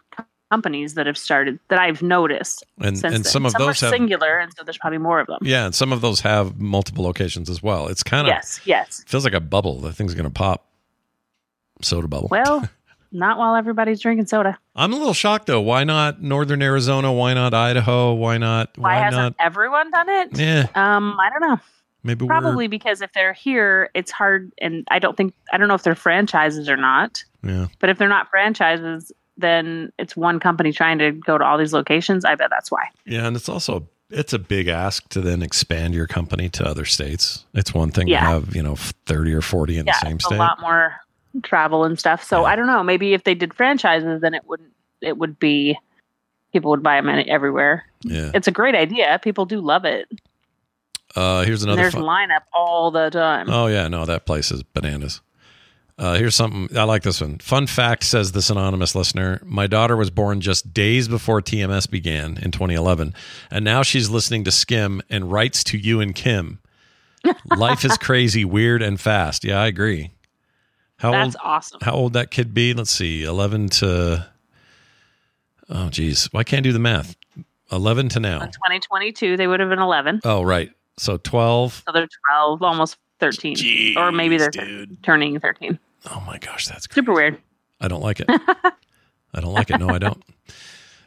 companies 0.52 0.96
that 0.96 1.06
have 1.06 1.18
started 1.18 1.60
that 1.70 1.80
I've 1.80 2.02
noticed. 2.02 2.66
And 2.80 2.98
since 2.98 3.04
and 3.04 3.24
then. 3.26 3.32
some 3.32 3.46
of 3.46 3.56
are 3.56 3.60
those 3.60 3.80
have 3.82 3.90
singular, 3.92 4.38
and 4.40 4.52
so 4.58 4.64
there's 4.64 4.78
probably 4.78 4.98
more 5.00 5.20
of 5.20 5.28
them. 5.28 5.40
yeah, 5.42 5.66
and 5.66 5.76
some 5.76 5.92
of 5.94 6.02
those 6.02 6.20
have 6.22 6.60
multiple 6.60 7.04
locations 7.04 7.50
as 7.50 7.62
well. 7.62 7.88
It's 7.88 8.04
kind 8.04 8.28
of 8.28 8.32
Yes, 8.32 8.60
yes. 8.66 9.04
feels 9.08 9.24
like 9.24 9.34
a 9.34 9.40
bubble. 9.40 9.80
The 9.80 9.94
thing's 9.94 10.14
gonna 10.16 10.30
pop. 10.30 10.66
Soda 11.82 12.08
bubble. 12.08 12.28
Well, 12.30 12.68
not 13.12 13.38
while 13.38 13.56
everybody's 13.56 14.00
drinking 14.02 14.26
soda. 14.28 14.58
I'm 14.76 14.92
a 14.94 14.98
little 14.98 15.14
shocked 15.14 15.46
though. 15.48 15.62
Why 15.62 15.84
not 15.84 16.22
Northern 16.22 16.62
Arizona? 16.62 17.12
Why 17.14 17.34
not 17.34 17.54
Idaho? 17.54 18.14
Why 18.16 18.38
not? 18.38 18.78
Why, 18.78 18.96
Why, 18.98 19.04
hasn't 19.04 19.22
not? 19.22 19.46
everyone 19.46 19.90
done 19.92 20.10
it? 20.10 20.38
Yeah, 20.38 20.68
Um, 20.76 21.18
I 21.20 21.30
don't 21.30 21.42
know. 21.48 21.60
maybe 22.04 22.26
Probably 22.28 22.68
because 22.68 23.02
if 23.02 23.14
they're 23.14 23.34
here, 23.34 23.90
it's 23.94 24.12
hard, 24.12 24.52
and 24.60 24.86
I 24.92 25.00
don't 25.00 25.16
think 25.16 25.34
I 25.54 25.58
don't 25.58 25.68
know 25.70 25.74
if 25.76 25.84
they're 25.84 25.96
franchises 25.96 26.68
or 26.70 26.76
not. 26.78 27.24
yeah. 27.44 27.68
But 27.80 27.90
if 27.90 27.98
they're 27.98 28.10
not 28.10 28.30
franchises, 28.30 29.12
then 29.40 29.92
it's 29.98 30.16
one 30.16 30.40
company 30.40 30.72
trying 30.72 31.00
to 31.00 31.12
go 31.12 31.38
to 31.38 31.44
all 31.46 31.58
these 31.58 31.74
locations. 31.74 32.26
I 32.26 32.36
bet 32.36 32.50
that's 32.50 32.70
why. 32.72 32.90
Yeah, 33.06 33.26
and 33.28 33.36
it's 33.36 33.50
also 33.50 33.88
it's 34.12 34.34
a 34.34 34.40
big 34.40 34.68
ask 34.68 35.08
to 35.10 35.22
then 35.22 35.42
expand 35.42 35.94
your 35.94 36.08
company 36.08 36.50
to 36.50 36.66
other 36.66 36.86
states. 36.86 37.46
It's 37.54 37.74
one 37.74 37.92
thing 37.92 38.08
Yeah. 38.08 38.22
to 38.22 38.26
have 38.28 38.56
you 38.56 38.64
know 38.64 38.76
thirty 39.06 39.34
or 39.34 39.42
forty 39.42 39.78
in 39.78 39.86
yeah, 39.86 39.94
the 40.00 40.06
same 40.08 40.20
state. 40.20 40.36
a 40.36 40.40
lot 40.40 40.60
more 40.62 40.96
travel 41.44 41.84
and 41.84 41.98
stuff. 42.00 42.24
So 42.24 42.42
Yeah. 42.42 42.48
I 42.48 42.56
don't 42.56 42.68
know. 42.68 42.84
Maybe 42.84 43.14
if 43.14 43.24
they 43.24 43.36
did 43.36 43.54
franchises, 43.54 44.22
then 44.22 44.34
it 44.34 44.44
wouldn't. 44.48 44.72
It 45.02 45.18
would 45.18 45.40
be 45.40 45.78
people 46.52 46.72
would 46.72 46.82
buy 46.84 47.00
them 47.00 47.24
everywhere. 47.28 47.86
Yeah. 48.02 48.32
It's 48.34 48.48
a 48.48 48.52
great 48.52 48.76
idea. 48.76 49.20
People 49.24 49.46
do 49.46 49.62
love 49.62 49.86
it. 49.86 50.08
Uh, 51.16 51.44
here's 51.44 51.64
And 51.64 51.70
another. 51.72 51.84
there's 51.84 51.94
fun- 51.94 52.04
lineup 52.04 52.42
all 52.54 52.92
the 52.92 53.10
time. 53.10 53.48
Oh 53.50 53.68
yeah, 53.68 53.88
no, 53.88 54.06
that 54.06 54.26
place 54.26 54.52
is 54.52 54.64
bananas. 54.64 55.22
Uh, 56.00 56.16
here's 56.16 56.34
something 56.34 56.70
I 56.78 56.84
like 56.84 57.04
this 57.04 57.20
one. 57.20 57.40
Fun 57.40 57.68
fact 57.68 58.06
says 58.06 58.32
this 58.32 58.50
anonymous 58.50 58.96
listener: 58.96 59.42
My 59.44 59.68
daughter 59.68 59.98
was 59.98 60.10
born 60.10 60.40
just 60.40 60.74
days 60.74 61.10
before 61.10 61.42
TMS 61.42 61.90
began 61.90 62.38
in 62.38 62.52
2011, 62.52 63.14
and 63.52 63.66
now 63.66 63.84
she's 63.84 64.10
listening 64.10 64.46
to 64.46 64.52
Skim 64.52 65.02
and 65.10 65.30
writes 65.30 65.62
to 65.66 65.78
you 65.78 66.00
and 66.00 66.16
Kim. 66.16 66.60
Life 67.58 67.84
is 67.84 67.98
crazy, 67.98 68.46
weird, 68.46 68.82
and 68.82 68.98
fast. 69.00 69.44
Yeah, 69.44 69.60
I 69.62 69.68
agree. 69.68 70.12
How 71.00 71.12
That's 71.12 71.36
old? 71.36 71.42
awesome. 71.44 71.80
How 71.82 71.94
old 71.94 72.14
that 72.14 72.32
kid 72.32 72.54
be? 72.54 72.74
Let's 72.74 72.92
see, 72.92 73.24
11 73.24 73.68
to. 73.70 74.26
Oh, 75.70 75.90
geez, 75.90 76.28
why 76.32 76.46
can't 76.46 76.64
do 76.64 76.72
the 76.72 76.80
math? 76.80 77.18
11 77.74 78.08
to 78.10 78.20
now. 78.22 78.40
In 78.42 78.52
2022, 78.52 79.36
they 79.36 79.48
would 79.48 79.60
have 79.60 79.70
been 79.70 79.80
11. 79.80 80.22
Oh, 80.24 80.44
right. 80.44 80.72
So 80.98 81.18
12. 81.18 81.84
So 81.86 81.92
they're 81.92 82.08
12, 82.32 82.64
almost 82.64 82.98
13. 83.20 83.98
or 83.98 84.12
maybe 84.14 84.38
they're 84.38 84.50
dude. 84.50 85.04
turning 85.04 85.38
13. 85.40 85.78
Oh 86.06 86.24
my 86.26 86.38
gosh, 86.38 86.68
that's 86.68 86.88
crazy. 86.88 87.02
Super 87.02 87.14
weird. 87.14 87.42
I 87.82 87.88
don't 87.88 88.02
like 88.02 88.20
it. 88.20 88.28
I 88.30 89.42
don't 89.42 89.54
like 89.54 89.70
it. 89.70 89.80
No, 89.80 89.90
I 89.90 90.00
don't. 90.00 90.24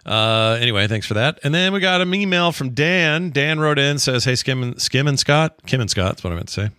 Uh, 0.05 0.59
anyway, 0.61 0.89
thanks 0.89 1.07
for 1.07 1.15
that. 1.15 1.39
And 1.45 1.55
then 1.55 1.73
we 1.73 1.81
got 1.81 2.01
an 2.01 2.13
email 2.15 2.53
from 2.53 2.71
Dan. 2.71 3.31
Dan 3.31 3.61
wrote 3.61 3.79
in 3.79 3.99
says, 3.99 4.25
"Hey, 4.25 4.35
Skim 4.35 4.63
and 4.63 4.81
Skim 4.81 5.07
and 5.07 5.19
Scott, 5.19 5.61
Kim 5.67 5.81
and 5.81 5.91
Scott. 5.91 6.11
That's 6.13 6.25
what 6.25 6.33
I 6.33 6.37
meant 6.37 6.49
to 6.49 6.55
say. 6.55 6.71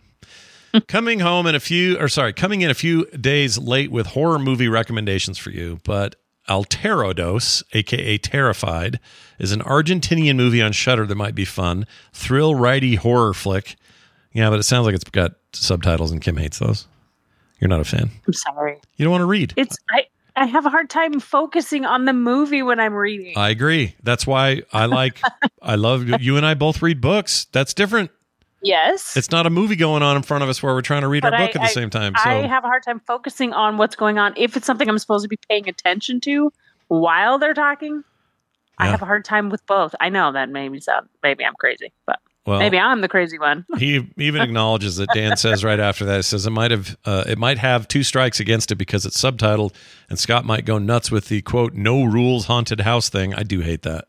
coming 0.87 1.19
home 1.19 1.45
in 1.47 1.55
a 1.55 1.59
few, 1.59 1.97
or 1.99 2.07
sorry, 2.07 2.33
coming 2.33 2.61
in 2.61 2.69
a 2.69 2.73
few 2.73 3.05
days 3.11 3.57
late 3.57 3.91
with 3.91 4.07
horror 4.07 4.39
movie 4.39 4.67
recommendations 4.67 5.37
for 5.37 5.51
you. 5.51 5.79
But 5.83 6.15
Aterrados, 6.49 7.63
aka 7.73 8.17
Terrified, 8.17 8.99
is 9.39 9.51
an 9.51 9.61
Argentinian 9.61 10.35
movie 10.35 10.61
on 10.61 10.71
Shudder 10.71 11.05
that 11.05 11.15
might 11.15 11.35
be 11.35 11.45
fun. 11.45 11.85
Thrill 12.11 12.55
righty 12.55 12.95
horror 12.95 13.33
flick. 13.33 13.75
Yeah, 14.33 14.49
but 14.49 14.59
it 14.59 14.63
sounds 14.63 14.85
like 14.85 14.95
it's 14.95 15.03
got 15.03 15.33
subtitles, 15.53 16.11
and 16.11 16.21
Kim 16.21 16.37
hates 16.37 16.59
those. 16.59 16.87
You're 17.63 17.69
not 17.69 17.79
a 17.79 17.85
fan. 17.85 18.09
I'm 18.27 18.33
sorry. 18.33 18.77
You 18.97 19.05
don't 19.05 19.11
want 19.13 19.21
to 19.21 19.25
read. 19.25 19.53
It's 19.55 19.77
I 19.89 20.07
I 20.35 20.47
have 20.47 20.65
a 20.65 20.69
hard 20.69 20.89
time 20.89 21.21
focusing 21.21 21.85
on 21.85 22.03
the 22.03 22.11
movie 22.11 22.61
when 22.61 22.77
I'm 22.77 22.93
reading. 22.93 23.37
I 23.37 23.51
agree. 23.51 23.95
That's 24.03 24.27
why 24.27 24.63
I 24.73 24.87
like, 24.87 25.21
I 25.61 25.75
love 25.75 26.05
you 26.21 26.35
and 26.35 26.45
I 26.45 26.55
both 26.55 26.81
read 26.81 26.99
books. 26.99 27.47
That's 27.53 27.73
different. 27.73 28.11
yes. 28.61 29.15
It's 29.15 29.31
not 29.31 29.45
a 29.45 29.49
movie 29.49 29.77
going 29.77 30.03
on 30.03 30.17
in 30.17 30.23
front 30.23 30.43
of 30.43 30.49
us 30.49 30.61
where 30.61 30.73
we're 30.73 30.81
trying 30.81 31.03
to 31.03 31.07
read 31.07 31.21
But 31.21 31.33
our 31.35 31.39
I- 31.39 31.45
book 31.47 31.55
at 31.55 31.61
the 31.61 31.67
I- 31.67 31.71
same 31.71 31.89
time. 31.89 32.15
So 32.21 32.29
I 32.29 32.47
have 32.47 32.65
a 32.65 32.67
hard 32.67 32.83
time 32.83 32.99
focusing 33.07 33.53
on 33.53 33.77
what's 33.77 33.95
going 33.95 34.17
on. 34.19 34.33
If 34.35 34.57
it's 34.57 34.65
something 34.65 34.89
I'm 34.89 34.99
supposed 34.99 35.23
to 35.23 35.29
be 35.29 35.39
paying 35.49 35.69
attention 35.69 36.19
to 36.21 36.51
while 36.89 37.39
they're 37.39 37.53
talking, 37.53 38.03
I 38.77 38.87
have 38.87 39.01
a 39.01 39.05
hard 39.05 39.23
time 39.23 39.49
with 39.49 39.65
both. 39.67 39.95
I 40.01 40.09
know 40.09 40.33
that 40.33 40.49
maybe 40.49 40.81
sound 40.81 41.07
maybe 41.21 41.45
I'm 41.45 41.53
crazy, 41.57 41.93
but 42.05 42.19
well, 42.45 42.59
maybe 42.59 42.77
I'm 42.77 43.01
the 43.01 43.07
crazy 43.07 43.39
one. 43.39 43.65
he 43.77 44.07
even 44.17 44.41
acknowledges 44.41 44.97
that 44.97 45.09
Dan 45.13 45.37
says 45.37 45.63
right 45.63 45.79
after 45.79 46.05
that. 46.05 46.17
He 46.17 46.21
says 46.23 46.45
it 46.45 46.51
might 46.51 46.71
have, 46.71 46.97
uh, 47.05 47.23
it 47.27 47.37
might 47.37 47.57
have 47.57 47.87
two 47.87 48.03
strikes 48.03 48.39
against 48.39 48.71
it 48.71 48.75
because 48.75 49.05
it's 49.05 49.19
subtitled, 49.21 49.73
and 50.09 50.19
Scott 50.19 50.45
might 50.45 50.65
go 50.65 50.77
nuts 50.77 51.09
with 51.09 51.29
the 51.29 51.41
quote 51.41 51.73
no 51.73 52.03
rules 52.03 52.45
haunted 52.45 52.81
house 52.81 53.09
thing. 53.09 53.33
I 53.33 53.43
do 53.43 53.61
hate 53.61 53.83
that. 53.83 54.07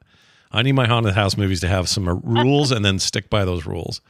I 0.51 0.63
need 0.63 0.73
my 0.73 0.87
haunted 0.87 1.15
house 1.15 1.37
movies 1.37 1.61
to 1.61 1.69
have 1.69 1.89
some 1.89 2.09
rules 2.09 2.71
and 2.71 2.85
then 2.85 2.99
stick 3.01 3.29
by 3.29 3.45
those 3.45 3.67
rules. 3.67 4.01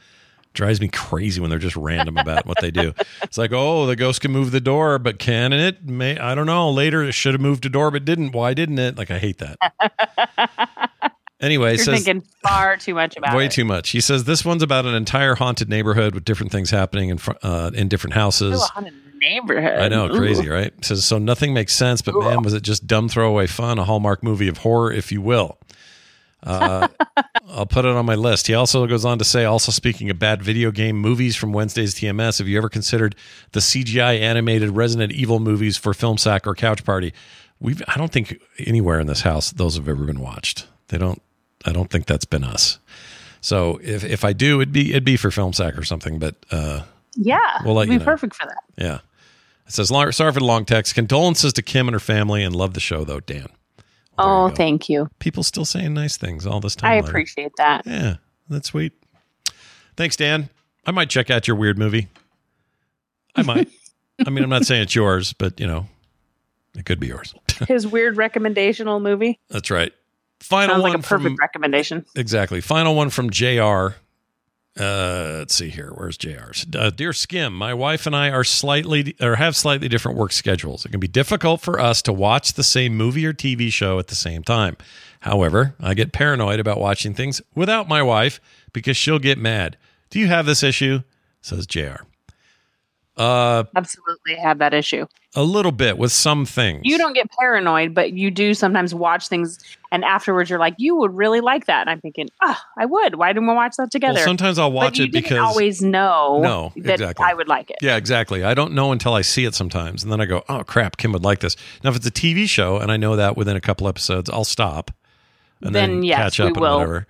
Drives 0.53 0.79
me 0.79 0.87
crazy 0.87 1.41
when 1.41 1.49
they're 1.49 1.59
just 1.59 1.75
random 1.75 2.17
about 2.17 2.45
what 2.45 2.61
they 2.61 2.71
do. 2.71 2.93
It's 3.23 3.37
like, 3.37 3.51
oh, 3.51 3.85
the 3.87 3.95
ghost 3.95 4.21
can 4.21 4.31
move 4.31 4.51
the 4.51 4.61
door, 4.61 4.97
but 4.99 5.19
can 5.19 5.51
it? 5.51 5.83
May 5.83 6.17
I 6.17 6.33
don't 6.33 6.45
know. 6.45 6.69
Later, 6.69 7.03
it 7.03 7.11
should 7.11 7.33
have 7.33 7.41
moved 7.41 7.63
the 7.63 7.69
door, 7.69 7.91
but 7.91 8.05
didn't. 8.05 8.31
Why 8.31 8.53
didn't 8.53 8.79
it? 8.79 8.97
Like, 8.97 9.11
I 9.11 9.19
hate 9.19 9.39
that. 9.39 10.91
Anyway, 11.45 11.75
You're 11.75 11.85
says 11.85 12.03
thinking 12.03 12.27
far 12.41 12.75
too 12.75 12.95
much 12.95 13.15
about 13.17 13.35
way 13.35 13.45
it. 13.45 13.51
too 13.51 13.65
much. 13.65 13.91
He 13.91 14.01
says 14.01 14.23
this 14.23 14.43
one's 14.43 14.63
about 14.63 14.87
an 14.87 14.95
entire 14.95 15.35
haunted 15.35 15.69
neighborhood 15.69 16.15
with 16.15 16.25
different 16.25 16.51
things 16.51 16.71
happening 16.71 17.09
in 17.09 17.19
uh, 17.43 17.69
in 17.75 17.87
different 17.87 18.15
houses. 18.15 18.59
Ooh, 18.59 18.65
haunted 18.73 18.95
neighborhood. 19.21 19.79
I 19.79 19.87
know, 19.87 20.07
Ooh. 20.07 20.17
crazy, 20.17 20.49
right? 20.49 20.73
Says 20.83 21.05
so 21.05 21.19
nothing 21.19 21.53
makes 21.53 21.73
sense, 21.73 22.01
but 22.01 22.15
man, 22.15 22.41
was 22.41 22.55
it 22.55 22.63
just 22.63 22.87
dumb 22.87 23.09
throwaway 23.09 23.45
fun? 23.45 23.77
A 23.77 23.83
Hallmark 23.83 24.23
movie 24.23 24.47
of 24.47 24.59
horror, 24.59 24.91
if 24.91 25.11
you 25.11 25.21
will. 25.21 25.59
Uh, 26.41 26.87
I'll 27.47 27.67
put 27.67 27.85
it 27.85 27.91
on 27.91 28.05
my 28.07 28.15
list. 28.15 28.47
He 28.47 28.55
also 28.55 28.87
goes 28.87 29.05
on 29.05 29.19
to 29.19 29.25
say, 29.25 29.45
also 29.45 29.71
speaking 29.71 30.09
of 30.09 30.17
bad 30.17 30.41
video 30.41 30.71
game 30.71 30.97
movies 30.97 31.35
from 31.35 31.53
Wednesday's 31.53 31.93
TMS, 31.93 32.39
have 32.39 32.47
you 32.47 32.57
ever 32.57 32.69
considered 32.69 33.15
the 33.51 33.59
CGI 33.59 34.19
animated 34.19 34.71
Resident 34.71 35.13
Evil 35.13 35.39
movies 35.39 35.77
for 35.77 35.93
Film 35.93 36.17
Sack 36.17 36.47
or 36.47 36.55
Couch 36.55 36.83
Party? 36.83 37.13
We've 37.59 37.83
I 37.87 37.97
don't 37.97 38.11
think 38.11 38.41
anywhere 38.59 38.99
in 38.99 39.07
this 39.07 39.21
house 39.21 39.51
those 39.51 39.75
have 39.75 39.87
ever 39.87 40.05
been 40.05 40.19
watched. 40.19 40.67
They 40.89 40.97
don't. 40.97 41.21
I 41.65 41.71
don't 41.71 41.89
think 41.89 42.05
that's 42.05 42.25
been 42.25 42.43
us. 42.43 42.79
So 43.41 43.79
if 43.83 44.03
if 44.03 44.23
I 44.23 44.33
do, 44.33 44.61
it'd 44.61 44.71
be 44.73 44.91
it'd 44.91 45.03
be 45.03 45.17
for 45.17 45.31
Film 45.31 45.53
Sack 45.53 45.77
or 45.77 45.83
something. 45.83 46.19
But 46.19 46.35
uh, 46.51 46.83
Yeah, 47.15 47.39
We'll 47.63 47.75
let 47.75 47.83
it'd 47.83 47.89
be 47.89 47.93
you 47.95 47.99
know. 47.99 48.05
perfect 48.05 48.35
for 48.35 48.45
that. 48.47 48.63
yeah. 48.77 48.99
It 49.67 49.71
says, 49.73 49.89
"Long- 49.89 50.11
sorry 50.11 50.31
for 50.31 50.39
the 50.39 50.45
long 50.45 50.63
text. 50.65 50.93
Condolences 50.93 51.51
to 51.53 51.61
Kim 51.63 51.87
and 51.87 51.93
her 51.95 51.99
family 51.99 52.43
and 52.43 52.55
love 52.55 52.73
the 52.75 52.79
show, 52.79 53.03
though, 53.03 53.19
Dan. 53.19 53.47
Well, 54.17 54.45
oh, 54.45 54.47
you 54.49 54.55
thank 54.55 54.89
you. 54.89 55.09
People 55.19 55.41
still 55.43 55.65
saying 55.65 55.93
nice 55.95 56.17
things 56.17 56.45
all 56.45 56.59
this 56.59 56.75
time. 56.75 56.91
I 56.91 56.95
later. 56.97 57.07
appreciate 57.07 57.51
that. 57.57 57.81
Yeah, 57.85 58.15
that's 58.47 58.67
sweet. 58.69 58.93
Thanks, 59.97 60.15
Dan. 60.15 60.49
I 60.85 60.91
might 60.91 61.09
check 61.09 61.29
out 61.31 61.47
your 61.47 61.57
weird 61.57 61.77
movie. 61.79 62.09
I 63.35 63.41
might. 63.41 63.69
I 64.25 64.29
mean, 64.29 64.43
I'm 64.43 64.49
not 64.49 64.65
saying 64.65 64.83
it's 64.83 64.95
yours, 64.95 65.33
but, 65.33 65.59
you 65.59 65.67
know, 65.67 65.87
it 66.77 66.85
could 66.85 66.99
be 66.99 67.07
yours. 67.07 67.33
His 67.67 67.85
weird 67.87 68.15
recommendational 68.17 68.99
movie 68.99 69.39
That's 69.49 69.69
right. 69.71 69.91
Final 70.45 70.75
sounds 70.75 70.83
one 70.83 70.91
like 70.91 70.99
a 70.99 71.03
perfect 71.03 71.23
from 71.23 71.35
recommendation. 71.39 72.05
Exactly. 72.15 72.61
Final 72.61 72.95
one 72.95 73.09
from 73.09 73.29
JR. 73.29 73.95
Uh, 74.77 75.37
let's 75.39 75.55
see 75.55 75.69
here. 75.69 75.91
Where's 75.95 76.17
JR's? 76.17 76.65
Uh, 76.77 76.89
Dear 76.89 77.13
Skim, 77.13 77.53
my 77.53 77.73
wife 77.73 78.05
and 78.05 78.15
I 78.15 78.29
are 78.29 78.43
slightly 78.43 79.15
or 79.21 79.35
have 79.35 79.55
slightly 79.55 79.87
different 79.87 80.17
work 80.17 80.33
schedules. 80.33 80.85
It 80.85 80.89
can 80.89 80.99
be 80.99 81.07
difficult 81.07 81.61
for 81.61 81.79
us 81.79 82.01
to 82.03 82.13
watch 82.13 82.53
the 82.53 82.63
same 82.63 82.95
movie 82.95 83.25
or 83.25 83.33
TV 83.33 83.71
show 83.71 83.99
at 83.99 84.07
the 84.07 84.15
same 84.15 84.43
time. 84.43 84.75
However, 85.21 85.75
I 85.79 85.93
get 85.93 86.11
paranoid 86.11 86.59
about 86.59 86.79
watching 86.79 87.13
things 87.13 87.41
without 87.55 87.87
my 87.87 88.03
wife 88.03 88.41
because 88.73 88.97
she'll 88.97 89.17
get 89.19 89.37
mad. 89.37 89.77
Do 90.09 90.19
you 90.19 90.27
have 90.27 90.45
this 90.45 90.61
issue? 90.61 91.03
Says 91.41 91.65
JR. 91.65 92.03
Uh, 93.17 93.63
Absolutely 93.75 94.35
have 94.35 94.57
that 94.59 94.73
issue. 94.73 95.05
a 95.35 95.43
little 95.43 95.71
bit 95.71 95.97
with 95.97 96.11
some 96.11 96.45
things. 96.45 96.81
You 96.83 96.97
don't 96.97 97.13
get 97.13 97.29
paranoid, 97.39 97.93
but 97.93 98.11
you 98.13 98.29
do 98.29 98.53
sometimes 98.53 98.93
watch 98.93 99.29
things, 99.29 99.57
and 99.91 100.03
afterwards 100.03 100.49
you're 100.49 100.59
like, 100.59 100.75
"You 100.77 100.95
would 100.97 101.15
really 101.15 101.39
like 101.39 101.65
that." 101.67 101.81
And 101.81 101.89
I'm 101.89 102.01
thinking, 102.01 102.27
"Ah, 102.41 102.61
I 102.77 102.85
would. 102.85 103.15
Why 103.15 103.31
didn't 103.31 103.47
we 103.47 103.53
watch 103.53 103.75
that 103.77 103.89
together?" 103.89 104.15
Well, 104.15 104.25
sometimes 104.25 104.59
I'll 104.59 104.71
watch 104.71 104.99
it 104.99 105.13
because 105.13 105.37
always 105.39 105.81
know 105.81 106.41
No, 106.43 106.73
that 106.83 106.95
exactly. 106.99 107.25
I 107.25 107.33
would 107.33 107.47
like 107.47 107.69
it. 107.69 107.77
Yeah, 107.81 107.95
exactly. 107.95 108.43
I 108.43 108.53
don't 108.53 108.73
know 108.73 108.91
until 108.91 109.13
I 109.13 109.21
see 109.21 109.45
it 109.45 109.55
sometimes. 109.55 110.03
And 110.03 110.11
then 110.11 110.19
I 110.19 110.25
go, 110.25 110.43
oh, 110.49 110.63
crap, 110.65 110.97
Kim 110.97 111.13
would 111.13 111.23
like 111.23 111.39
this. 111.39 111.55
Now, 111.83 111.91
if 111.91 111.95
it's 111.95 112.05
a 112.07 112.11
TV 112.11 112.47
show 112.49 112.77
and 112.79 112.91
I 112.91 112.97
know 112.97 113.15
that 113.15 113.37
within 113.37 113.55
a 113.55 113.61
couple 113.61 113.87
episodes, 113.87 114.29
I'll 114.29 114.43
stop 114.43 114.91
and 115.61 115.73
then, 115.73 115.89
Then, 115.91 116.03
yes, 116.03 116.17
catch 116.17 116.39
we 116.39 116.45
up 116.45 116.49
and 116.49 116.57
will. 116.59 116.73
whatever. 116.79 117.07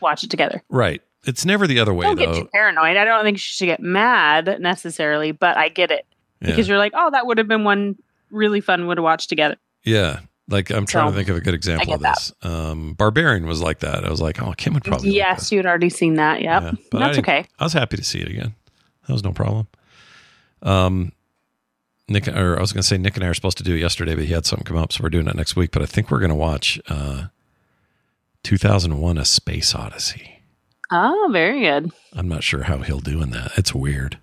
Watch 0.00 0.24
it 0.24 0.30
together. 0.30 0.62
Right. 0.68 1.02
It's 1.26 1.44
never 1.44 1.66
the 1.66 1.78
other 1.80 1.92
way, 1.92 2.06
don't 2.06 2.16
get 2.16 2.26
though. 2.32 2.42
too 2.42 2.48
paranoid. 2.52 2.96
I 2.96 3.04
don't 3.04 3.24
think 3.24 3.38
she 3.38 3.52
should 3.54 3.66
get 3.66 3.80
mad 3.80 4.58
necessarily, 4.60 5.32
but 5.32 5.56
I 5.56 5.68
get 5.68 5.90
it 5.90 6.06
Yeah. 6.40 6.48
because 6.48 6.68
you're 6.68 6.78
like, 6.78 6.92
"Oh, 6.94 7.10
that 7.10 7.26
would 7.26 7.38
have 7.38 7.48
been 7.48 7.64
one 7.64 7.96
really 8.30 8.60
fun 8.60 8.86
one 8.86 8.96
to 8.96 9.02
watch 9.02 9.26
together." 9.26 9.56
yeah. 9.84 10.20
Like, 10.48 10.70
I'm 10.70 10.86
trying 10.86 11.10
to 11.10 11.16
think 11.16 11.28
of 11.28 11.36
a 11.36 11.40
good 11.40 11.54
example 11.54 11.92
of 11.94 12.00
this. 12.00 12.32
Um, 12.42 12.92
Barbarian 12.94 13.46
was 13.46 13.60
like 13.60 13.80
that. 13.80 14.04
I 14.04 14.10
was 14.10 14.20
like, 14.20 14.40
oh, 14.40 14.52
Kim 14.56 14.74
would 14.74 14.84
probably. 14.84 15.10
yes, 15.10 15.40
this. 15.40 15.50
you'd 15.52 15.66
already 15.66 15.90
seen 15.90 16.14
that. 16.14 16.40
Yep, 16.40 16.62
Yeah, 16.62 16.70
but 16.92 16.98
that's 17.00 17.16
didn't- 17.16 17.28
okay. 17.28 17.46
I 17.58 17.64
was 17.64 17.72
happy 17.72 17.96
to 17.96 18.04
see 18.04 18.20
it 18.20 18.28
again. 18.28 18.54
That 19.08 19.12
was 19.12 19.24
no 19.24 19.32
problem. 19.32 19.66
Um, 20.62 21.10
Nick, 22.08 22.28
or 22.28 22.56
I 22.56 22.60
was 22.60 22.72
going 22.72 22.82
to 22.82 22.86
say 22.86 22.96
Nick 22.96 23.16
and 23.16 23.24
I 23.24 23.26
are 23.26 23.34
supposed 23.34 23.58
to 23.58 23.64
do 23.64 23.74
it 23.74 23.80
yesterday, 23.80 24.14
but 24.14 24.22
he 24.26 24.32
had 24.34 24.46
something 24.46 24.64
come 24.64 24.76
up, 24.76 24.92
so 24.92 25.02
we're 25.02 25.08
doing 25.10 25.26
it 25.26 25.34
next 25.34 25.56
week. 25.56 25.72
But 25.72 25.82
I 25.82 25.86
think 25.86 26.12
we're 26.12 26.20
going 26.20 26.28
to 26.28 26.36
watch 26.36 26.78
uh, 26.88 27.24
2001: 28.44 29.18
A 29.18 29.24
Space 29.24 29.74
Odyssey. 29.74 30.35
Oh, 30.90 31.28
very 31.32 31.60
good. 31.60 31.90
I'm 32.12 32.28
not 32.28 32.42
sure 32.44 32.62
how 32.64 32.78
he'll 32.78 33.00
do 33.00 33.20
in 33.22 33.30
that. 33.30 33.52
It's 33.56 33.74
weird. 33.74 34.18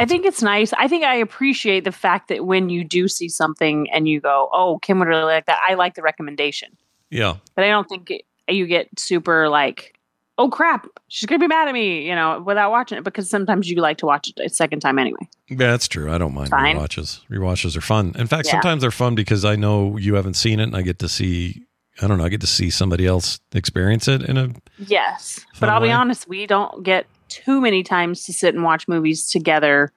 I 0.00 0.04
think 0.04 0.24
it's 0.24 0.42
nice. 0.42 0.72
I 0.74 0.86
think 0.86 1.02
I 1.04 1.16
appreciate 1.16 1.82
the 1.82 1.90
fact 1.92 2.28
that 2.28 2.46
when 2.46 2.68
you 2.68 2.84
do 2.84 3.08
see 3.08 3.28
something 3.28 3.90
and 3.90 4.06
you 4.08 4.20
go, 4.20 4.48
"Oh, 4.52 4.78
Kim 4.78 5.00
would 5.00 5.08
really 5.08 5.24
like 5.24 5.46
that," 5.46 5.58
I 5.68 5.74
like 5.74 5.94
the 5.96 6.02
recommendation. 6.02 6.76
Yeah, 7.10 7.36
But 7.56 7.64
I 7.64 7.68
don't 7.68 7.88
think 7.88 8.10
it, 8.10 8.22
you 8.48 8.66
get 8.68 8.88
super 8.96 9.48
like, 9.48 9.98
"Oh 10.36 10.48
crap, 10.50 10.86
she's 11.08 11.26
gonna 11.26 11.40
be 11.40 11.48
mad 11.48 11.66
at 11.66 11.74
me," 11.74 12.06
you 12.08 12.14
know, 12.14 12.40
without 12.46 12.70
watching 12.70 12.96
it 12.98 13.02
because 13.02 13.28
sometimes 13.28 13.68
you 13.68 13.80
like 13.80 13.98
to 13.98 14.06
watch 14.06 14.28
it 14.28 14.38
a 14.44 14.48
second 14.48 14.80
time 14.80 15.00
anyway. 15.00 15.26
yeah, 15.48 15.56
that's 15.56 15.88
true. 15.88 16.12
I 16.12 16.18
don't 16.18 16.34
mind 16.34 16.50
Fine. 16.50 16.76
rewatches. 16.76 17.20
Rewatches 17.28 17.76
are 17.76 17.80
fun. 17.80 18.12
In 18.16 18.28
fact, 18.28 18.46
Yeah. 18.46 18.52
sometimes 18.52 18.82
they're 18.82 18.90
fun 18.92 19.16
because 19.16 19.44
I 19.44 19.56
know 19.56 19.96
you 19.96 20.14
haven't 20.14 20.34
seen 20.34 20.60
it, 20.60 20.64
and 20.64 20.76
I 20.76 20.82
get 20.82 21.00
to 21.00 21.08
see. 21.08 21.62
I 22.00 22.06
don't 22.06 22.18
know. 22.18 22.24
I 22.24 22.28
get 22.28 22.40
to 22.42 22.46
see 22.46 22.70
somebody 22.70 23.06
else 23.06 23.40
experience 23.54 24.06
it 24.08 24.22
in 24.22 24.36
a. 24.36 24.50
Yes, 24.78 25.44
but 25.60 25.68
I'll 25.68 25.80
way. 25.80 25.88
be 25.88 25.92
honest, 25.92 26.28
we 26.28 26.46
don't 26.46 26.82
get 26.84 27.06
too 27.28 27.60
many 27.60 27.82
times 27.82 28.24
to 28.24 28.32
sit 28.32 28.54
and 28.54 28.62
watch 28.64 28.88
movies 28.88 29.26
together, 29.26 29.92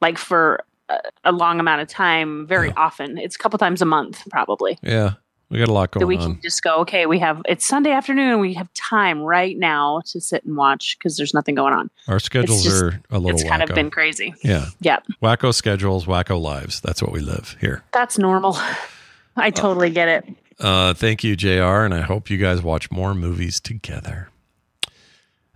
like 0.00 0.18
for 0.18 0.64
a, 0.88 0.98
a 1.24 1.32
long 1.32 1.60
amount 1.60 1.80
of 1.82 1.88
time. 1.88 2.46
Very 2.46 2.68
Yeah. 2.68 2.74
often, 2.76 3.18
it's 3.18 3.36
a 3.36 3.38
couple 3.38 3.58
times 3.58 3.80
a 3.82 3.86
month, 3.86 4.22
probably. 4.30 4.78
Yeah, 4.82 5.12
we 5.48 5.58
got 5.58 5.68
a 5.68 5.72
lot 5.72 5.92
going 5.92 6.06
we 6.08 6.16
on. 6.16 6.20
We 6.28 6.34
can 6.34 6.42
just 6.42 6.62
go, 6.64 6.76
okay, 6.80 7.06
we 7.06 7.18
have 7.20 7.40
it's 7.48 7.64
Sunday 7.64 7.92
afternoon 7.92 8.40
we 8.40 8.52
have 8.54 8.72
time 8.74 9.20
right 9.20 9.56
now 9.56 10.00
to 10.06 10.20
sit 10.20 10.44
and 10.44 10.56
watch 10.56 10.98
because 10.98 11.16
there's 11.16 11.32
nothing 11.34 11.54
going 11.54 11.72
on. 11.72 11.88
Our 12.08 12.18
schedules 12.18 12.64
just- 12.64 12.82
are 12.82 13.00
a 13.10 13.18
little 13.18 13.38
it's 13.40 13.48
kind 13.48 13.62
of 13.62 13.68
been 13.74 13.90
crazy. 13.90 14.34
yeah, 14.42 14.66
Yep. 14.80 15.04
wacko 15.22 15.54
schedules, 15.54 16.06
wacko 16.06 16.40
lives. 16.40 16.80
That's 16.80 17.00
what 17.00 17.12
we 17.12 17.20
live 17.20 17.56
here. 17.60 17.84
that's 17.92 18.18
normal. 18.18 18.56
I 19.36 19.48
uh, 19.48 19.50
totally 19.50 19.90
get 19.90 20.08
it. 20.08 20.24
Uh, 20.58 20.94
thank 20.94 21.24
you, 21.24 21.36
JR, 21.36 21.82
and 21.84 21.92
I 21.92 22.02
hope 22.02 22.30
you 22.30 22.38
guys 22.38 22.62
watch 22.62 22.90
more 22.90 23.14
movies 23.14 23.60
together. 23.60 24.28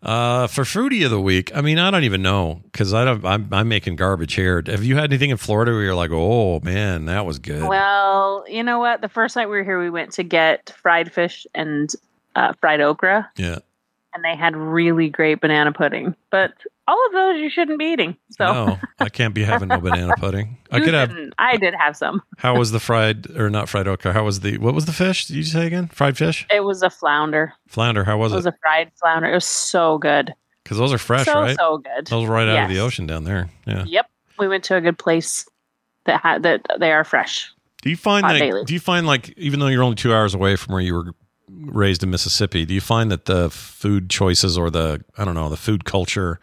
Uh, 0.00 0.46
for 0.46 0.64
fruity 0.64 1.02
of 1.02 1.10
the 1.10 1.20
week, 1.20 1.50
I 1.56 1.60
mean, 1.60 1.78
I 1.78 1.90
don't 1.90 2.04
even 2.04 2.22
know 2.22 2.60
because 2.70 2.94
I 2.94 3.04
don't. 3.04 3.24
I'm, 3.24 3.48
I'm 3.50 3.68
making 3.68 3.96
garbage 3.96 4.34
here. 4.34 4.62
Have 4.66 4.84
you 4.84 4.94
had 4.94 5.10
anything 5.10 5.30
in 5.30 5.36
Florida 5.36 5.72
where 5.72 5.82
you're 5.82 5.94
like, 5.94 6.12
oh 6.12 6.60
man, 6.60 7.06
that 7.06 7.26
was 7.26 7.40
good? 7.40 7.64
Well, 7.68 8.44
you 8.48 8.62
know 8.62 8.78
what? 8.78 9.00
The 9.00 9.08
first 9.08 9.34
night 9.34 9.46
we 9.46 9.56
were 9.56 9.64
here, 9.64 9.80
we 9.80 9.90
went 9.90 10.12
to 10.12 10.22
get 10.22 10.72
fried 10.80 11.12
fish 11.12 11.48
and 11.52 11.92
uh, 12.36 12.52
fried 12.60 12.80
okra, 12.80 13.28
yeah. 13.36 13.58
And 14.14 14.24
they 14.24 14.36
had 14.36 14.56
really 14.56 15.08
great 15.08 15.40
banana 15.40 15.72
pudding. 15.72 16.14
But 16.30 16.52
all 16.86 17.06
of 17.06 17.12
those 17.12 17.40
you 17.40 17.50
shouldn't 17.50 17.78
be 17.78 17.86
eating. 17.86 18.16
So 18.30 18.44
No, 18.46 18.78
I 18.98 19.08
can't 19.08 19.34
be 19.34 19.44
having 19.44 19.68
no 19.68 19.78
banana 19.80 20.14
pudding. 20.18 20.56
I 20.70 20.80
could 20.80 20.94
have. 20.94 21.14
I 21.38 21.56
did 21.56 21.74
have 21.74 21.96
some. 21.96 22.22
How 22.38 22.56
was 22.56 22.70
the 22.70 22.80
fried 22.80 23.30
or 23.36 23.50
not 23.50 23.68
fried 23.68 23.86
okra? 23.88 24.12
How 24.12 24.24
was 24.24 24.40
the 24.40 24.58
what 24.58 24.74
was 24.74 24.86
the 24.86 24.92
fish? 24.92 25.26
Did 25.26 25.36
you 25.36 25.42
say 25.42 25.66
again? 25.66 25.88
Fried 25.88 26.16
fish, 26.16 26.46
It 26.52 26.60
was 26.64 26.82
a 26.82 26.90
flounder. 26.90 27.52
flounder. 27.66 28.04
How 28.04 28.16
was 28.18 28.32
It 28.32 28.36
It 28.36 28.38
was 28.38 28.46
a 28.46 28.54
fried 28.62 28.90
flounder. 29.00 29.30
It 29.30 29.34
was 29.34 29.44
so 29.46 29.98
good. 29.98 30.32
Because 30.64 30.78
those 30.78 30.92
are 30.92 30.98
fresh, 30.98 31.24
so 31.26 31.40
right? 31.40 31.56
so 31.56 31.78
good. 31.78 32.06
Those 32.08 32.26
right 32.28 32.46
out 32.48 32.64
of 32.64 32.68
the 32.68 32.80
ocean 32.80 33.06
down 33.06 33.24
there. 33.24 33.48
Yeah. 33.66 33.84
Yep, 33.86 34.10
we 34.38 34.48
went 34.48 34.64
to 34.64 34.76
a 34.76 34.80
good 34.82 34.98
place 34.98 35.46
that 36.04 36.20
had 36.20 36.42
that 36.42 36.60
they 36.78 36.92
are 36.92 37.04
fresh. 37.04 37.50
Do 37.80 37.88
you 37.90 37.96
find 37.96 38.24
that? 38.24 38.38
daily. 38.38 38.64
Do 38.64 38.74
you 38.74 38.80
find 38.80 39.06
like 39.06 39.30
even 39.38 39.60
though 39.60 39.68
you're 39.68 39.82
only 39.82 39.94
two 39.96 40.12
hours 40.12 40.34
away 40.34 40.56
from 40.56 40.72
where 40.74 40.82
you 40.82 40.94
were 40.94 41.12
raised 41.48 42.02
in 42.02 42.10
Mississippi, 42.10 42.64
do 42.64 42.74
you 42.74 42.80
find 42.80 43.10
that 43.10 43.24
the 43.26 43.50
food 43.50 44.10
choices 44.10 44.56
or 44.58 44.70
the 44.70 45.04
I 45.16 45.24
don't 45.24 45.34
know 45.34 45.48
the 45.48 45.56
food 45.56 45.84
culture 45.84 46.40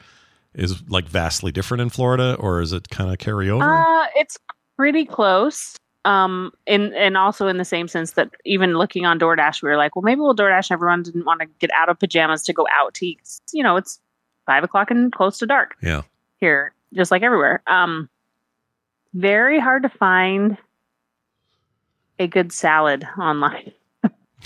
is 0.54 0.82
like 0.90 1.08
vastly 1.08 1.52
different 1.52 1.82
in 1.82 1.90
Florida, 1.90 2.36
or 2.40 2.62
is 2.62 2.74
it 2.74 2.90
kind 2.90 3.12
of 3.12 3.18
carry 3.18 3.50
over? 3.50 3.64
Uh, 3.64 4.08
it's 4.16 4.38
pretty 4.78 5.06
close. 5.06 5.76
Um, 6.06 6.52
in 6.68 6.94
and 6.94 7.18
also 7.18 7.48
in 7.48 7.58
the 7.58 7.66
same 7.66 7.88
sense 7.88 8.12
that 8.12 8.30
even 8.46 8.78
looking 8.78 9.06
on 9.06 9.20
DoorDash, 9.20 9.64
we 9.64 9.70
were 9.70 9.78
like, 9.78 9.96
well, 9.96 10.04
maybe 10.04 10.22
we'll 10.22 10.36
DoorDash. 10.36 10.70
And 10.70 10.72
everyone 10.72 11.02
didn't 11.02 11.26
want 11.26 11.42
to 11.42 11.48
get 11.60 11.72
out 11.72 11.90
of 11.90 12.00
pajamas 12.00 12.44
to 12.44 12.54
go 12.54 12.68
out 12.72 12.94
to 12.96 13.08
eat. 13.08 13.22
You 13.52 13.64
know, 13.64 13.76
it's 13.76 14.00
five 14.46 14.64
o'clock 14.64 14.92
and 14.92 15.12
close 15.12 15.40
to 15.40 15.48
dark 15.48 15.76
yeah. 15.82 16.04
here, 16.38 16.74
just 16.94 17.10
like 17.10 17.24
everywhere. 17.24 17.64
Um, 17.66 18.08
very 19.16 19.60
hard 19.60 19.82
to 19.84 19.90
find 19.90 20.58
a 22.20 22.28
good 22.28 22.52
salad 22.52 23.08
online 23.18 23.74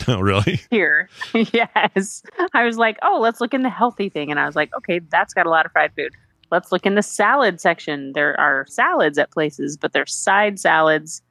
Oh, 0.08 0.20
really? 0.20 0.62
here. 0.72 1.10
yes. 1.34 2.24
I 2.54 2.64
was 2.64 2.78
like, 2.78 2.98
oh, 3.02 3.20
let's 3.22 3.42
look 3.42 3.54
in 3.54 3.64
the 3.64 3.70
healthy 3.70 4.10
thing. 4.10 4.32
And 4.32 4.40
I 4.40 4.46
was 4.46 4.56
like, 4.56 4.70
okay, 4.78 5.00
that's 5.00 5.34
got 5.34 5.46
a 5.46 5.50
lot 5.50 5.66
of 5.66 5.72
fried 5.72 5.92
food. 5.96 6.14
Let's 6.52 6.72
look 6.72 6.86
in 6.86 6.96
the 6.96 7.04
salad 7.04 7.62
section. 7.62 8.14
There 8.14 8.40
are 8.40 8.66
salads 8.68 9.18
at 9.18 9.32
places, 9.32 9.78
but 9.78 9.94
they're 9.94 10.06
side 10.08 10.60
salads, 10.60 11.22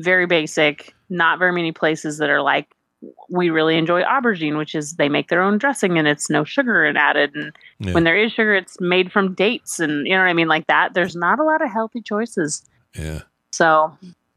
very 0.00 0.26
basic, 0.26 0.94
not 1.10 1.38
very 1.38 1.52
many 1.52 1.70
places 1.72 2.18
that 2.18 2.28
are 2.30 2.42
like, 2.42 2.66
we 3.28 3.50
really 3.50 3.76
enjoy 3.76 4.02
aubergine, 4.02 4.56
which 4.56 4.74
is 4.74 4.94
they 4.94 5.08
make 5.10 5.28
their 5.28 5.42
own 5.42 5.58
dressing 5.58 5.98
and 5.98 6.08
it's 6.08 6.30
no 6.30 6.42
sugar 6.42 6.84
and 6.84 6.96
added. 6.96 7.34
And 7.36 7.52
Yeah. 7.78 7.92
when 7.92 8.04
there 8.04 8.16
is 8.16 8.32
sugar, 8.32 8.54
it's 8.54 8.80
made 8.80 9.12
from 9.12 9.34
dates. 9.34 9.78
And 9.78 10.06
you 10.06 10.14
know 10.14 10.20
what 10.22 10.28
I 10.28 10.32
mean? 10.32 10.48
Like 10.48 10.66
that. 10.68 10.94
There's 10.94 11.14
not 11.14 11.38
a 11.38 11.44
lot 11.44 11.62
of 11.62 11.70
healthy 11.70 12.00
choices. 12.00 12.64
yeah. 12.96 13.20
So, 13.52 13.96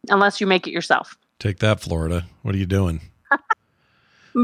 unless 0.09 0.39
you 0.39 0.45
make 0.45 0.67
it 0.67 0.71
yourself. 0.71 1.17
Take 1.39 1.57
that, 1.59 1.79
Florida. 1.79 2.25
What 2.43 2.53
are 2.53 2.57
you 2.59 2.65
doing? 2.67 3.01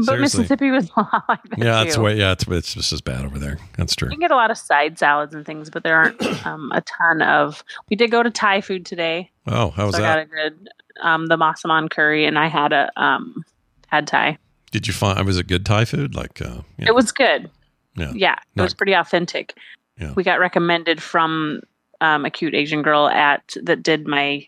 But 0.00 0.04
Seriously. 0.06 0.40
Mississippi 0.40 0.70
was 0.70 0.90
a 0.96 1.00
lot 1.00 1.24
like 1.28 1.42
that. 1.50 1.58
Yeah, 1.58 1.84
that's 1.84 1.96
way. 1.96 2.16
Yeah, 2.18 2.32
it's 2.32 2.46
it's 2.48 2.74
just 2.74 2.92
as 2.92 3.00
bad 3.00 3.24
over 3.24 3.38
there. 3.38 3.58
That's 3.76 3.94
true. 3.94 4.06
You 4.08 4.10
can 4.12 4.20
get 4.20 4.30
a 4.32 4.36
lot 4.36 4.50
of 4.50 4.58
side 4.58 4.98
salads 4.98 5.34
and 5.34 5.46
things, 5.46 5.70
but 5.70 5.82
there 5.84 5.96
aren't 5.96 6.20
um, 6.46 6.72
a 6.74 6.80
ton 6.82 7.22
of. 7.22 7.62
We 7.90 7.96
did 7.96 8.10
go 8.10 8.22
to 8.22 8.30
Thai 8.30 8.60
food 8.60 8.84
today, 8.84 9.30
Oh, 9.46 9.70
how 9.70 9.86
was 9.86 9.94
so 9.96 10.02
I 10.02 10.06
that? 10.06 10.16
got 10.16 10.22
a 10.22 10.48
good 10.50 10.68
um, 11.02 11.26
the 11.26 11.36
masaman 11.36 11.88
curry, 11.90 12.24
and 12.26 12.38
I 12.38 12.48
had 12.48 12.72
a 12.72 12.90
um, 13.00 13.44
had 13.88 14.06
Thai. 14.06 14.38
Did 14.72 14.86
you 14.88 14.92
find 14.92 15.24
was 15.24 15.38
it 15.38 15.46
good 15.46 15.64
Thai 15.64 15.84
food? 15.84 16.14
Like, 16.16 16.42
uh, 16.42 16.62
yeah, 16.78 16.88
It 16.88 16.94
was 16.94 17.12
good. 17.12 17.48
Yeah. 17.96 18.10
yeah, 18.14 18.32
it 18.32 18.38
Not- 18.56 18.64
was 18.64 18.74
pretty 18.74 18.92
authentic. 18.94 19.54
Yeah. 20.00 20.12
We 20.16 20.24
got 20.24 20.40
recommended 20.40 21.00
from 21.00 21.60
um, 22.00 22.24
a 22.24 22.30
cute 22.30 22.54
Asian 22.56 22.82
girl 22.82 23.06
at 23.08 23.54
that 23.62 23.84
did 23.84 24.08
my 24.08 24.44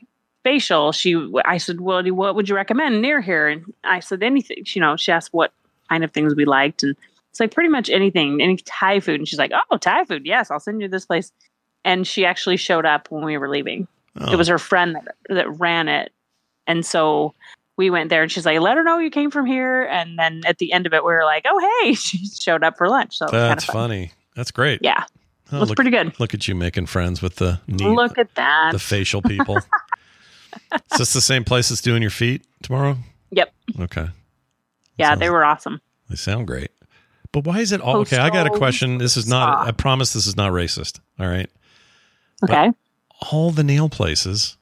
facial. 0.46 0.92
She, 0.92 1.10
I 1.44 1.58
said, 1.58 1.80
"Well, 1.80 2.06
what 2.14 2.36
would 2.36 2.48
you 2.48 2.54
recommend 2.54 3.02
near 3.02 3.20
here?" 3.20 3.48
And 3.48 3.64
I 3.82 3.98
said, 4.00 4.22
"Anything." 4.22 4.58
You 4.66 4.80
know, 4.80 4.94
she 4.96 5.10
asked 5.10 5.32
what 5.32 5.52
kind 5.90 6.04
of 6.04 6.12
things 6.12 6.34
we 6.36 6.44
liked, 6.44 6.84
and 6.84 6.94
it's 7.30 7.40
like 7.40 7.52
pretty 7.52 7.68
much 7.68 7.90
anything, 7.90 8.40
any 8.40 8.56
Thai 8.58 9.00
food. 9.00 9.18
And 9.20 9.28
she's 9.28 9.38
like, 9.40 9.50
"Oh, 9.70 9.76
Thai 9.76 10.04
food, 10.04 10.24
yes, 10.24 10.50
I'll 10.50 10.60
send 10.60 10.80
you 10.80 10.88
this 10.88 11.04
place." 11.06 11.32
And 11.84 12.06
she 12.06 12.24
actually 12.24 12.56
showed 12.56 12.86
up 12.86 13.08
when 13.10 13.24
we 13.24 13.36
were 13.38 13.48
leaving. 13.48 13.88
Oh, 14.20 14.32
It 14.32 14.36
was 14.36 14.48
her 14.48 14.58
friend 14.58 14.94
that, 14.96 15.14
that 15.28 15.58
ran 15.58 15.88
it, 15.88 16.12
and 16.66 16.86
so 16.86 17.34
we 17.76 17.90
went 17.90 18.08
there. 18.10 18.22
And 18.22 18.30
she's 18.30 18.46
like, 18.46 18.60
"Let 18.60 18.76
her 18.76 18.84
know 18.84 18.98
you 18.98 19.10
came 19.10 19.30
from 19.32 19.46
here." 19.46 19.82
And 19.82 20.16
then 20.18 20.42
at 20.46 20.58
the 20.58 20.72
end 20.72 20.86
of 20.86 20.94
it, 20.94 21.04
we 21.04 21.12
were 21.12 21.24
like, 21.24 21.44
"Oh, 21.48 21.58
hey!" 21.82 21.94
She 22.06 22.24
showed 22.26 22.62
up 22.62 22.78
for 22.78 22.88
lunch. 22.88 23.18
So 23.18 23.26
it 23.26 23.30
kind 23.32 23.42
of 23.42 23.48
that's 23.50 23.64
fun. 23.64 23.74
funny. 23.74 24.12
That's 24.36 24.50
great. 24.52 24.80
Yeah, 24.82 25.04
Oh, 25.52 25.56
it 25.56 25.60
was 25.60 25.68
look, 25.70 25.76
pretty 25.76 25.90
good. 25.90 26.18
Look 26.20 26.34
at 26.34 26.46
you 26.48 26.54
making 26.54 26.86
friends 26.86 27.20
with 27.22 27.36
the 27.36 27.60
Look 27.68 28.16
at 28.18 28.34
that. 28.36 28.70
the 28.72 28.78
facial 28.78 29.22
people. 29.22 29.58
Is 30.92 30.98
this 30.98 31.12
the 31.12 31.20
same 31.20 31.44
place 31.44 31.68
that's 31.68 31.80
doing 31.80 32.02
your 32.02 32.10
feet 32.10 32.42
tomorrow? 32.62 32.96
Yep. 33.30 33.52
Okay. 33.80 34.08
Yeah, 34.98 35.08
Sounds- 35.10 35.20
they 35.20 35.30
were 35.30 35.44
awesome. 35.44 35.80
They 36.08 36.16
sound 36.16 36.46
great. 36.46 36.70
But 37.32 37.44
why 37.44 37.58
is 37.60 37.72
it 37.72 37.80
all 37.80 37.96
okay? 37.98 38.16
I 38.18 38.30
got 38.30 38.46
a 38.46 38.50
question. 38.50 38.98
This 38.98 39.16
is 39.16 39.26
not. 39.26 39.66
I 39.66 39.72
promise 39.72 40.12
this 40.12 40.26
is 40.26 40.36
not 40.36 40.52
racist. 40.52 41.00
All 41.20 41.26
right. 41.26 41.50
Okay. 42.44 42.70
All 43.30 43.50
the 43.50 43.64
nail 43.64 43.88
places 43.88 44.56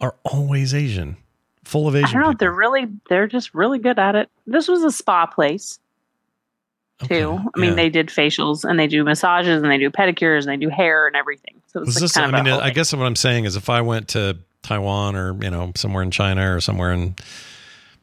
are 0.00 0.14
always 0.24 0.74
Asian, 0.74 1.16
full 1.64 1.88
of 1.88 1.96
Asian. 1.96 2.08
I 2.08 2.12
don't 2.12 2.20
know. 2.20 2.28
people. 2.28 2.38
They're 2.38 2.52
really, 2.52 2.86
they're 3.08 3.26
just 3.26 3.52
really 3.54 3.78
good 3.78 3.98
at 3.98 4.14
it. 4.14 4.28
This 4.46 4.68
was 4.68 4.84
a 4.84 4.92
spa 4.92 5.26
place 5.26 5.78
Okay, 7.02 7.20
too. 7.20 7.38
I 7.54 7.58
mean, 7.58 7.70
yeah. 7.70 7.74
they 7.76 7.88
did 7.90 8.08
facials 8.08 8.64
and 8.68 8.78
they 8.78 8.86
do 8.86 9.02
massages 9.04 9.62
and 9.62 9.70
they 9.70 9.78
do 9.78 9.90
pedicures 9.90 10.40
and 10.40 10.48
they 10.48 10.56
do 10.56 10.68
hair 10.68 11.06
and 11.06 11.16
everything. 11.16 11.60
So 11.68 11.80
Was 11.80 11.88
it's 11.90 11.96
like 11.96 12.02
this, 12.02 12.12
kind 12.12 12.34
I 12.36 12.38
of 12.40 12.44
mean, 12.44 12.52
a 12.52 12.56
whole 12.56 12.64
I 12.64 12.70
guess 12.70 12.92
what 12.92 13.04
I'm 13.04 13.16
saying 13.16 13.44
is 13.44 13.56
if 13.56 13.70
I 13.70 13.80
went 13.80 14.08
to 14.08 14.38
Taiwan 14.68 15.16
or, 15.16 15.36
you 15.42 15.50
know, 15.50 15.72
somewhere 15.76 16.02
in 16.02 16.10
China 16.10 16.54
or 16.54 16.60
somewhere 16.60 16.92
in 16.92 17.16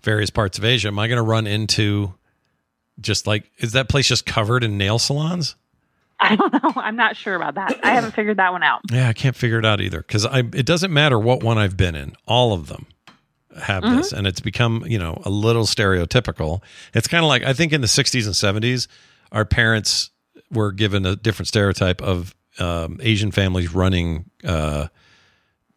various 0.01 0.29
parts 0.29 0.57
of 0.57 0.65
Asia, 0.65 0.87
am 0.89 0.99
I 0.99 1.07
going 1.07 1.17
to 1.17 1.23
run 1.23 1.47
into 1.47 2.13
just 2.99 3.27
like, 3.27 3.51
is 3.57 3.73
that 3.73 3.89
place 3.89 4.07
just 4.07 4.25
covered 4.25 4.63
in 4.63 4.77
nail 4.77 4.99
salons? 4.99 5.55
I 6.19 6.35
don't 6.35 6.53
know. 6.53 6.71
I'm 6.81 6.95
not 6.95 7.17
sure 7.17 7.35
about 7.35 7.55
that. 7.55 7.79
I 7.83 7.91
haven't 7.91 8.11
figured 8.13 8.37
that 8.37 8.51
one 8.51 8.63
out. 8.63 8.81
Yeah, 8.91 9.09
I 9.09 9.13
can't 9.13 9.35
figure 9.35 9.59
it 9.59 9.65
out 9.65 9.81
either 9.81 9.99
because 9.99 10.25
I 10.25 10.39
it 10.39 10.65
doesn't 10.65 10.93
matter 10.93 11.19
what 11.19 11.43
one 11.43 11.57
I've 11.57 11.75
been 11.75 11.93
in, 11.95 12.15
all 12.25 12.53
of 12.53 12.67
them 12.67 12.87
have 13.61 13.83
Mm-hmm. 13.83 13.97
this, 13.97 14.13
and 14.13 14.25
it's 14.25 14.39
become 14.39 14.85
you 14.87 14.97
know 14.97 15.21
a 15.25 15.29
little 15.29 15.63
stereotypical. 15.65 16.61
It's 16.93 17.07
kind 17.09 17.23
of 17.23 17.27
like 17.27 17.43
I 17.43 17.51
think 17.51 17.73
in 17.73 17.81
the 17.81 17.87
'60s 17.87 18.25
and 18.25 18.63
'70s, 18.63 18.87
our 19.33 19.43
parents 19.43 20.09
were 20.51 20.71
given 20.71 21.05
a 21.05 21.17
different 21.17 21.49
stereotype 21.49 22.01
of 22.01 22.33
um, 22.59 22.97
Asian 23.01 23.31
families 23.31 23.73
running 23.73 24.29
uh, 24.45 24.87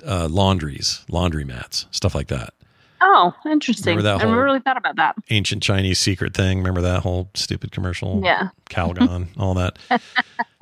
uh, 0.06 0.28
laundries, 0.28 1.04
laundry 1.08 1.44
mats, 1.44 1.86
stuff 1.90 2.14
like 2.14 2.28
that. 2.28 2.54
Oh, 3.00 3.32
interesting. 3.46 3.96
Remember 3.96 4.18
that 4.18 4.26
I 4.26 4.28
never 4.28 4.42
really 4.42 4.58
thought 4.58 4.76
about 4.76 4.96
that. 4.96 5.14
Ancient 5.30 5.62
Chinese 5.62 6.00
secret 6.00 6.34
thing. 6.34 6.58
Remember 6.58 6.80
that 6.80 7.02
whole 7.02 7.30
stupid 7.34 7.70
commercial? 7.70 8.20
Yeah. 8.24 8.48
Calgon, 8.70 9.28
all 9.38 9.54
that. 9.54 9.78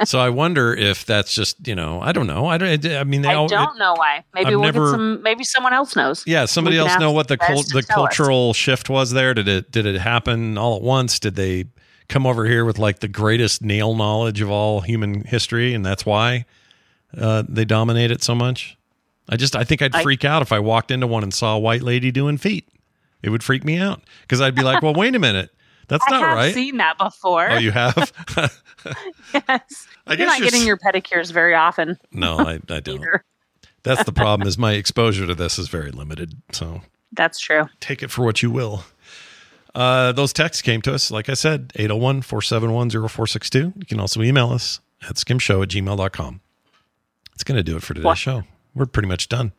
so 0.04 0.18
I 0.18 0.28
wonder 0.28 0.74
if 0.74 1.06
that's 1.06 1.34
just 1.34 1.66
you 1.66 1.74
know 1.74 1.98
I 2.02 2.12
don't 2.12 2.26
know 2.26 2.46
I 2.46 2.58
don't 2.58 2.84
I 2.86 3.04
mean 3.04 3.22
they 3.22 3.30
I 3.30 3.34
all, 3.36 3.48
don't 3.48 3.78
know 3.78 3.94
why. 3.94 4.22
Maybe 4.34 4.48
I've 4.48 4.52
we'll 4.52 4.60
never- 4.60 4.84
get 4.84 4.90
some. 4.90 5.22
Maybe 5.22 5.44
someone 5.44 5.72
else 5.72 5.96
knows. 5.96 6.24
Yeah, 6.26 6.44
somebody 6.44 6.76
else 6.76 6.98
know 6.98 7.10
what 7.10 7.28
the 7.28 7.38
cul- 7.38 7.62
the 7.62 7.80
tell 7.82 8.02
us. 8.04 8.14
cultural 8.16 8.52
shift 8.52 8.90
was 8.90 9.12
there. 9.12 9.32
Did 9.32 9.48
it 9.48 9.70
did 9.70 9.86
it 9.86 9.98
happen 9.98 10.58
all 10.58 10.76
at 10.76 10.82
once? 10.82 11.18
Did 11.18 11.36
they 11.36 11.64
come 12.10 12.26
over 12.26 12.44
here 12.44 12.66
with 12.66 12.78
like 12.78 12.98
the 13.00 13.08
greatest 13.08 13.62
nail 13.62 13.94
knowledge 13.94 14.42
of 14.42 14.50
all 14.50 14.82
human 14.82 15.24
history, 15.24 15.72
and 15.72 15.86
that's 15.86 16.04
why 16.04 16.44
uh, 17.18 17.44
they 17.48 17.64
dominate 17.64 18.10
it 18.10 18.22
so 18.22 18.34
much? 18.34 18.75
I 19.28 19.36
just 19.36 19.56
I 19.56 19.64
think 19.64 19.82
I'd 19.82 19.94
I- 19.94 20.02
freak 20.02 20.24
out 20.24 20.42
if 20.42 20.52
I 20.52 20.58
walked 20.58 20.90
into 20.90 21.06
one 21.06 21.22
and 21.22 21.32
saw 21.34 21.56
a 21.56 21.58
white 21.58 21.82
lady 21.82 22.10
doing 22.10 22.38
feet. 22.38 22.68
It 23.22 23.30
would 23.30 23.42
freak 23.42 23.64
me 23.64 23.78
out 23.78 24.02
because 24.22 24.40
I'd 24.40 24.54
be 24.54 24.62
like, 24.62 24.82
"Well, 24.82 24.94
wait 24.94 25.14
a 25.14 25.18
minute, 25.18 25.50
that's 25.88 26.04
I 26.06 26.10
not 26.12 26.22
have 26.22 26.36
right." 26.36 26.54
seen 26.54 26.76
that 26.76 26.96
before. 26.98 27.48
oh, 27.50 27.58
you 27.58 27.72
have? 27.72 28.12
yes. 29.34 29.86
I 30.06 30.14
You're 30.14 30.26
not 30.26 30.38
you're 30.38 30.44
getting 30.46 30.60
s- 30.60 30.66
your 30.66 30.76
pedicures 30.78 31.32
very 31.32 31.54
often 31.54 31.98
no, 32.12 32.38
I, 32.38 32.60
I 32.68 32.80
don't. 32.80 33.04
That's 33.82 34.04
the 34.04 34.12
problem. 34.12 34.46
Is 34.46 34.58
my 34.58 34.72
exposure 34.72 35.26
to 35.26 35.34
this 35.34 35.58
is 35.58 35.68
very 35.68 35.90
limited. 35.90 36.34
So 36.52 36.82
That's 37.12 37.38
true. 37.40 37.64
take 37.80 38.02
it 38.02 38.10
for 38.10 38.24
what 38.24 38.42
you 38.42 38.50
will. 38.50 38.84
Uh, 39.74 40.12
those 40.12 40.32
texts 40.32 40.62
came 40.62 40.80
to 40.82 40.94
us, 40.94 41.10
like 41.10 41.28
I 41.28 41.34
said, 41.34 41.72
801 41.76 42.22
471 42.22 42.90
0462. 42.90 43.72
You 43.76 43.86
can 43.86 44.00
also 44.00 44.22
email 44.22 44.50
us 44.50 44.80
at 45.02 45.16
skimshow 45.16 45.62
at 45.62 45.68
gmail.com. 45.68 46.40
It's 47.34 47.44
going 47.44 47.56
to 47.56 47.62
do 47.62 47.76
it 47.76 47.82
for 47.82 47.92
today's 47.94 48.04
What? 48.04 48.18
show. 48.18 48.44
We're 48.76 48.86
pretty 48.86 49.08
much 49.08 49.28
done. 49.28 49.52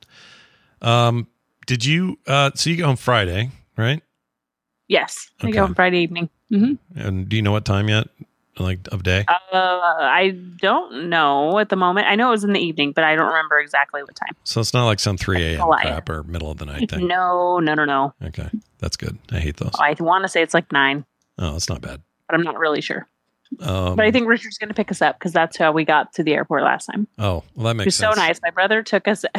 Um, 0.81 1.27
did 1.65 1.83
you, 1.83 2.19
uh, 2.27 2.51
so 2.55 2.69
you 2.69 2.77
go 2.77 2.85
home 2.85 2.95
Friday, 2.95 3.49
right? 3.75 4.01
Yes. 4.87 5.29
I 5.41 5.51
go 5.51 5.63
on 5.63 5.73
Friday 5.75 5.99
evening. 5.99 6.29
hmm 6.49 6.73
And 6.95 7.27
do 7.27 7.35
you 7.35 7.41
know 7.41 7.51
what 7.51 7.65
time 7.65 7.89
yet? 7.89 8.07
Like 8.59 8.87
of 8.91 9.03
day? 9.03 9.23
Uh, 9.27 9.35
I 9.53 10.29
don't 10.61 11.09
know 11.09 11.59
at 11.59 11.69
the 11.69 11.75
moment. 11.75 12.07
I 12.07 12.15
know 12.15 12.29
it 12.29 12.31
was 12.31 12.43
in 12.43 12.53
the 12.53 12.59
evening, 12.59 12.91
but 12.91 13.03
I 13.03 13.15
don't 13.15 13.27
remember 13.27 13.59
exactly 13.59 14.01
what 14.01 14.15
time. 14.15 14.35
So 14.45 14.59
it's 14.61 14.73
not 14.73 14.85
like 14.85 14.99
some 14.99 15.15
3 15.17 15.43
a.m. 15.55 15.67
crap 15.79 16.09
or 16.09 16.23
middle 16.23 16.49
of 16.49 16.57
the 16.57 16.65
night 16.65 16.89
thing. 16.89 17.05
No, 17.07 17.59
no, 17.59 17.75
no, 17.75 17.85
no. 17.85 18.13
Okay. 18.23 18.49
That's 18.79 18.97
good. 18.97 19.17
I 19.31 19.39
hate 19.39 19.57
those. 19.57 19.73
I 19.79 19.95
want 19.99 20.23
to 20.23 20.27
say 20.27 20.41
it's 20.41 20.53
like 20.55 20.71
nine. 20.71 21.05
Oh, 21.37 21.51
that's 21.51 21.69
not 21.69 21.81
bad. 21.81 22.01
but 22.27 22.33
I'm 22.35 22.43
not 22.43 22.57
really 22.57 22.81
sure. 22.81 23.07
Um, 23.61 23.95
But 23.95 24.05
I 24.05 24.11
think 24.11 24.27
Richard's 24.27 24.57
going 24.57 24.69
to 24.69 24.73
pick 24.75 24.91
us 24.91 25.01
up 25.01 25.17
because 25.19 25.31
that's 25.31 25.57
how 25.57 25.71
we 25.71 25.85
got 25.85 26.13
to 26.13 26.23
the 26.23 26.33
airport 26.33 26.63
last 26.63 26.85
time. 26.87 27.07
oh, 27.19 27.43
well, 27.55 27.65
that 27.65 27.69
He 27.69 27.77
makes 27.77 27.85
was 27.85 27.95
so 27.95 28.11
nice. 28.11 28.39
My 28.41 28.49
brother 28.51 28.83
took 28.83 29.07
us. 29.07 29.23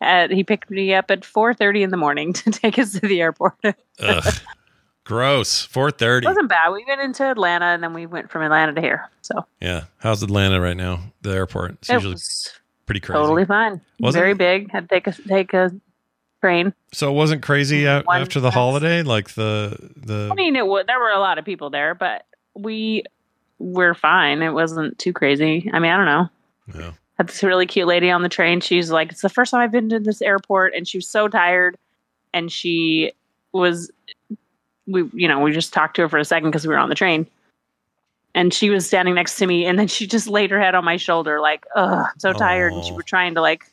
At, 0.00 0.30
he 0.30 0.44
picked 0.44 0.70
me 0.70 0.94
up 0.94 1.10
at 1.10 1.20
4:30 1.22 1.82
in 1.82 1.90
the 1.90 1.96
morning 1.96 2.32
to 2.34 2.50
take 2.50 2.78
us 2.78 2.92
to 2.92 3.00
the 3.00 3.20
airport. 3.20 3.54
it 3.64 3.74
Ugh. 4.00 4.34
Gross. 5.04 5.62
430. 5.62 6.26
wasn't 6.26 6.48
bad. 6.48 6.70
We 6.70 6.84
went 6.86 7.00
into 7.00 7.24
Atlanta 7.24 7.66
and 7.66 7.82
then 7.82 7.92
we 7.92 8.06
went 8.06 8.30
from 8.30 8.42
Atlanta 8.42 8.72
to 8.74 8.80
here. 8.80 9.08
So 9.22 9.44
Yeah. 9.60 9.84
How's 9.98 10.22
Atlanta 10.22 10.60
right 10.60 10.76
now? 10.76 11.00
The 11.22 11.30
airport. 11.34 11.72
It's 11.72 11.90
it 11.90 11.94
usually 11.94 12.14
was 12.14 12.50
pretty 12.86 13.00
crazy. 13.00 13.18
totally 13.18 13.44
fine. 13.44 13.80
Wasn't 14.00 14.20
Very 14.20 14.32
it? 14.32 14.38
big. 14.38 14.70
Had 14.72 14.88
to 14.88 14.94
take 14.94 15.06
a 15.06 15.12
take 15.12 15.52
a 15.54 15.72
train. 16.40 16.72
So 16.92 17.10
it 17.10 17.14
wasn't 17.14 17.42
crazy 17.42 17.84
a- 17.84 18.02
after 18.10 18.40
the 18.40 18.50
holiday, 18.50 19.02
like 19.02 19.34
the 19.34 19.76
the. 19.96 20.28
I 20.30 20.34
mean, 20.34 20.56
it 20.56 20.66
wa 20.66 20.82
there 20.86 20.98
were 20.98 21.10
a 21.10 21.20
lot 21.20 21.38
of 21.38 21.44
people 21.44 21.70
there, 21.70 21.94
but 21.94 22.24
we 22.56 23.04
were 23.58 23.94
fine. 23.94 24.42
It 24.42 24.50
wasn't 24.52 24.98
too 24.98 25.12
crazy. 25.12 25.70
I 25.72 25.78
mean, 25.78 25.90
I 25.92 25.96
don't 25.96 26.06
know. 26.06 26.28
yeah. 26.80 26.92
Had 27.18 27.28
this 27.28 27.42
really 27.42 27.66
cute 27.66 27.86
lady 27.86 28.10
on 28.10 28.22
the 28.22 28.28
train. 28.28 28.60
She's 28.60 28.90
like, 28.90 29.10
"It's 29.12 29.22
the 29.22 29.28
first 29.30 29.50
time 29.50 29.60
I've 29.62 29.72
been 29.72 29.88
to 29.88 29.98
this 30.00 30.20
airport," 30.20 30.74
and 30.74 30.86
she 30.86 30.98
was 30.98 31.08
so 31.08 31.28
tired, 31.28 31.78
and 32.34 32.52
she 32.52 33.12
was, 33.52 33.90
we, 34.86 35.08
you 35.14 35.26
know, 35.26 35.40
we 35.40 35.52
just 35.52 35.72
talked 35.72 35.96
to 35.96 36.02
her 36.02 36.08
for 36.10 36.18
a 36.18 36.24
second 36.26 36.50
because 36.50 36.66
we 36.66 36.74
were 36.74 36.78
on 36.78 36.90
the 36.90 36.94
train, 36.94 37.26
and 38.34 38.52
she 38.52 38.68
was 38.68 38.86
standing 38.86 39.14
next 39.14 39.36
to 39.36 39.46
me, 39.46 39.64
and 39.64 39.78
then 39.78 39.88
she 39.88 40.06
just 40.06 40.28
laid 40.28 40.50
her 40.50 40.60
head 40.60 40.74
on 40.74 40.84
my 40.84 40.98
shoulder, 40.98 41.40
like, 41.40 41.64
"Ugh, 41.74 42.06
I'm 42.06 42.18
so 42.20 42.32
tired," 42.34 42.72
and 42.74 42.84
she 42.84 42.92
was 42.92 43.04
trying 43.06 43.34
to 43.36 43.40
like. 43.40 43.64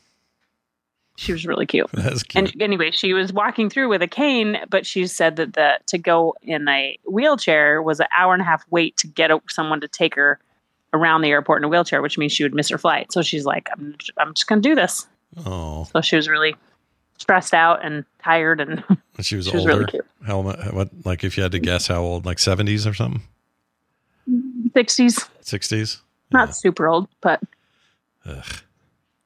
She 1.16 1.32
was 1.32 1.46
really 1.46 1.66
cute. 1.66 1.90
That's 1.94 2.24
cute. 2.24 2.52
And 2.54 2.62
anyway, 2.62 2.92
she 2.92 3.14
was 3.14 3.32
walking 3.32 3.70
through 3.70 3.90
with 3.90 4.02
a 4.02 4.08
cane, 4.08 4.58
but 4.70 4.86
she 4.86 5.06
said 5.08 5.36
that 5.36 5.54
the 5.54 5.80
to 5.88 5.98
go 5.98 6.36
in 6.42 6.68
a 6.68 6.98
wheelchair 7.06 7.82
was 7.82 8.00
an 8.00 8.08
hour 8.18 8.34
and 8.34 8.42
a 8.42 8.46
half 8.46 8.64
wait 8.72 8.98
to 8.98 9.08
get 9.08 9.30
someone 9.50 9.80
to 9.82 9.88
take 9.88 10.16
her 10.16 10.40
around 10.94 11.22
the 11.22 11.30
airport 11.30 11.62
in 11.62 11.66
a 11.66 11.68
wheelchair, 11.70 12.02
which 12.02 12.18
means 12.18 12.32
she 12.32 12.44
would 12.44 12.54
miss 12.54 12.70
her 12.70 12.78
flight. 12.78 13.12
So 13.12 13.22
she's 13.22 13.46
like, 13.46 13.70
"I'm 13.74 13.96
I'm 14.18 14.34
just 14.34 14.48
going 14.48 14.62
to 14.62 14.70
do 14.70 14.76
this." 14.76 15.08
oh, 15.46 15.84
So 15.92 16.02
she 16.02 16.16
was 16.16 16.28
really 16.28 16.56
stressed 17.20 17.54
out 17.54 17.84
and 17.86 18.04
tired, 18.24 18.60
and 18.60 18.84
she 19.22 19.36
was 19.36 19.46
she 19.48 19.56
was 19.56 19.66
older. 19.66 19.78
really 19.80 19.86
cute. 19.92 20.06
How 20.26 20.40
what? 20.42 20.90
Like 21.06 21.24
if 21.24 21.38
you 21.38 21.44
had 21.44 21.52
to 21.52 21.60
guess, 21.60 21.88
how 21.88 22.02
old? 22.02 22.26
Like 22.26 22.40
seventies 22.40 22.88
or 22.88 22.94
something? 22.96 23.22
Sixties, 24.74 25.20
Sixties? 25.42 26.02
not 26.32 26.56
super 26.56 26.88
old, 26.88 27.08
but 27.22 27.42
Ugh, 28.26 28.46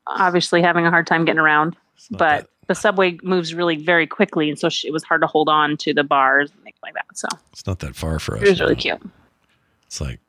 obviously 0.08 0.62
having 0.62 0.86
a 0.86 0.89
hard 0.89 1.08
time 1.08 1.26
getting 1.26 1.39
around. 1.39 1.76
But 2.12 2.17
that- 2.20 2.48
the 2.67 2.76
subway 2.76 3.17
moves 3.24 3.54
really 3.54 3.78
very 3.78 4.06
quickly, 4.06 4.50
and 4.50 4.60
so 4.60 4.67
she, 4.67 4.88
it 4.89 4.91
was 4.91 5.02
hard 5.04 5.22
to 5.22 5.28
hold 5.28 5.48
on 5.48 5.78
to 5.78 5.93
the 5.93 6.04
bars 6.04 6.52
and 6.52 6.62
things 6.63 6.76
like 6.84 6.93
that. 6.96 7.06
So 7.13 7.28
it's 7.54 7.65
not 7.65 7.80
that 7.80 7.96
far 7.96 8.20
for 8.20 8.36
us. 8.36 8.43
it 8.43 8.50
was 8.50 8.60
really 8.60 8.76
cute. 8.76 9.02
It's 9.86 10.02
like 10.02 10.20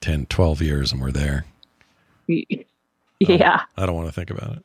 10, 0.00 0.26
12 0.26 0.62
years, 0.62 0.92
and 0.92 1.00
we're 1.00 1.10
there. 1.10 1.44
Yeah, 3.20 3.62
I 3.76 3.86
don't 3.86 3.94
want 3.94 4.08
to 4.08 4.12
think 4.12 4.30
about 4.30 4.56
it. 4.56 4.64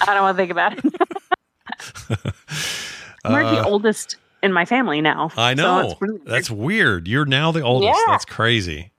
I 0.00 0.14
don't 0.14 0.22
want 0.22 0.36
to 0.36 0.40
think 0.40 0.50
about 0.50 0.78
it. 0.78 2.34
We're 3.28 3.42
Uh, 3.42 3.54
the 3.56 3.64
oldest 3.64 4.16
in 4.42 4.52
my 4.52 4.64
family 4.64 5.00
now. 5.02 5.30
I 5.36 5.52
know. 5.54 5.90
it's 5.90 6.00
really 6.00 6.14
weird. 6.14 6.26
That's 6.26 6.50
weird. 6.50 7.08
You're 7.08 7.26
now 7.26 7.52
the 7.52 7.60
oldest. 7.62 7.98
Yeah. 7.98 8.04
That's 8.12 8.24
crazy. 8.24 8.92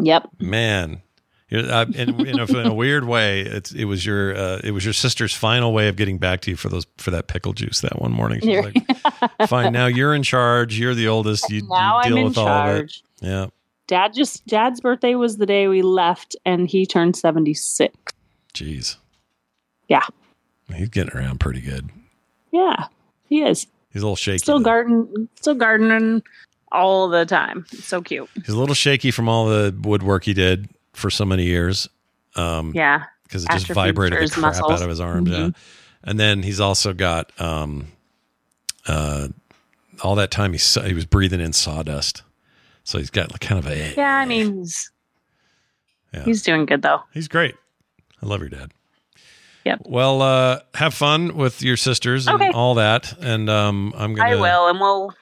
yep. 0.00 0.28
man 0.38 1.02
In, 1.50 1.60
in, 1.94 2.38
a, 2.38 2.44
in 2.44 2.66
a 2.66 2.74
weird 2.74 3.04
way 3.04 3.40
it's 3.40 3.72
it 3.72 3.86
was 3.86 4.04
your 4.04 4.36
uh, 4.36 4.60
it 4.62 4.72
was 4.72 4.84
your 4.84 4.92
sister's 4.92 5.32
final 5.32 5.72
way 5.72 5.88
of 5.88 5.96
getting 5.96 6.18
back 6.18 6.42
to 6.42 6.50
you 6.50 6.56
for 6.58 6.68
those 6.68 6.86
for 6.98 7.10
that 7.10 7.26
pickle 7.26 7.54
juice 7.54 7.80
that 7.80 7.98
one 8.02 8.12
morning 8.12 8.40
she's 8.40 8.62
like 8.64 9.48
fine 9.48 9.72
now 9.72 9.86
you're 9.86 10.14
in 10.14 10.22
charge 10.22 10.78
you're 10.78 10.94
the 10.94 11.08
oldest 11.08 11.48
you, 11.48 11.62
now 11.66 11.96
you 11.96 12.02
I'm 12.02 12.08
deal 12.10 12.16
in 12.18 12.24
with 12.24 12.36
all 12.38 12.48
of 12.48 12.66
it 12.68 12.78
charge. 12.78 13.02
yeah 13.22 13.46
Dad 13.86 14.12
just 14.12 14.46
Dad's 14.46 14.82
birthday 14.82 15.14
was 15.14 15.38
the 15.38 15.46
day 15.46 15.66
we 15.68 15.80
left, 15.80 16.36
and 16.44 16.68
he 16.68 16.84
turned 16.84 17.16
seventy 17.16 17.54
six. 17.54 17.94
jeez 18.52 18.96
Yeah, 19.88 20.04
he's 20.74 20.90
getting 20.90 21.16
around 21.16 21.40
pretty 21.40 21.62
good 21.62 21.88
yeah, 22.52 22.88
he 23.30 23.40
is 23.42 23.66
he's 23.90 24.02
a 24.02 24.04
little 24.04 24.16
shaky 24.16 24.38
still 24.38 24.58
though. 24.58 24.64
garden, 24.64 25.28
still 25.36 25.54
gardening 25.54 26.22
all 26.72 27.08
the 27.08 27.24
time. 27.24 27.64
It's 27.72 27.86
so 27.86 28.02
cute. 28.02 28.28
he's 28.34 28.48
a 28.54 28.58
little 28.58 28.74
shaky 28.74 29.10
from 29.10 29.30
all 29.30 29.46
the 29.46 29.74
woodwork 29.82 30.24
he 30.24 30.34
did 30.34 30.68
for 30.98 31.10
so 31.10 31.24
many 31.24 31.44
years 31.44 31.88
um 32.36 32.72
Yeah, 32.74 33.04
because 33.24 33.44
it 33.44 33.50
just 33.52 33.68
vibrated 33.68 34.18
the 34.18 34.22
his 34.22 34.32
crap 34.34 34.54
muscles. 34.54 34.72
out 34.72 34.82
of 34.82 34.88
his 34.90 35.00
arms. 35.00 35.30
Yeah, 35.30 35.36
Mhm. 35.38 35.54
and 36.04 36.20
then 36.20 36.42
he's 36.42 36.60
also 36.60 36.92
got 36.92 37.30
um, 37.40 37.88
uh, 38.86 39.28
all 40.02 40.14
that 40.16 40.30
time 40.30 40.52
he 40.52 40.58
he 40.86 40.94
was 40.94 41.04
breathing 41.06 41.40
in 41.40 41.52
sawdust, 41.52 42.22
so 42.84 42.98
he's 42.98 43.10
got 43.10 43.30
like 43.32 43.40
kind 43.40 43.58
of 43.58 43.66
a 43.70 43.94
yeah. 43.96 44.16
I 44.18 44.24
mean, 44.26 44.58
he's 44.58 44.90
Yeah. 46.14 46.24
he's 46.24 46.42
doing 46.42 46.66
good 46.66 46.82
though. 46.82 47.02
he's 47.12 47.28
great. 47.28 47.54
I 48.22 48.26
love 48.26 48.40
your 48.40 48.48
dad. 48.50 48.72
Yep. 49.64 49.82
Well, 49.84 50.22
uh, 50.22 50.60
have 50.74 50.94
fun 50.94 51.36
with 51.36 51.62
your 51.62 51.76
sisters 51.76 52.26
and 52.26 52.40
Okay. 52.40 52.50
all 52.54 52.74
that, 52.76 53.12
and 53.20 53.50
um, 53.50 53.92
I'm 53.96 54.14
gonna. 54.14 54.30
I 54.30 54.34
will, 54.36 54.68
and 54.68 54.80
we'll 54.80 55.12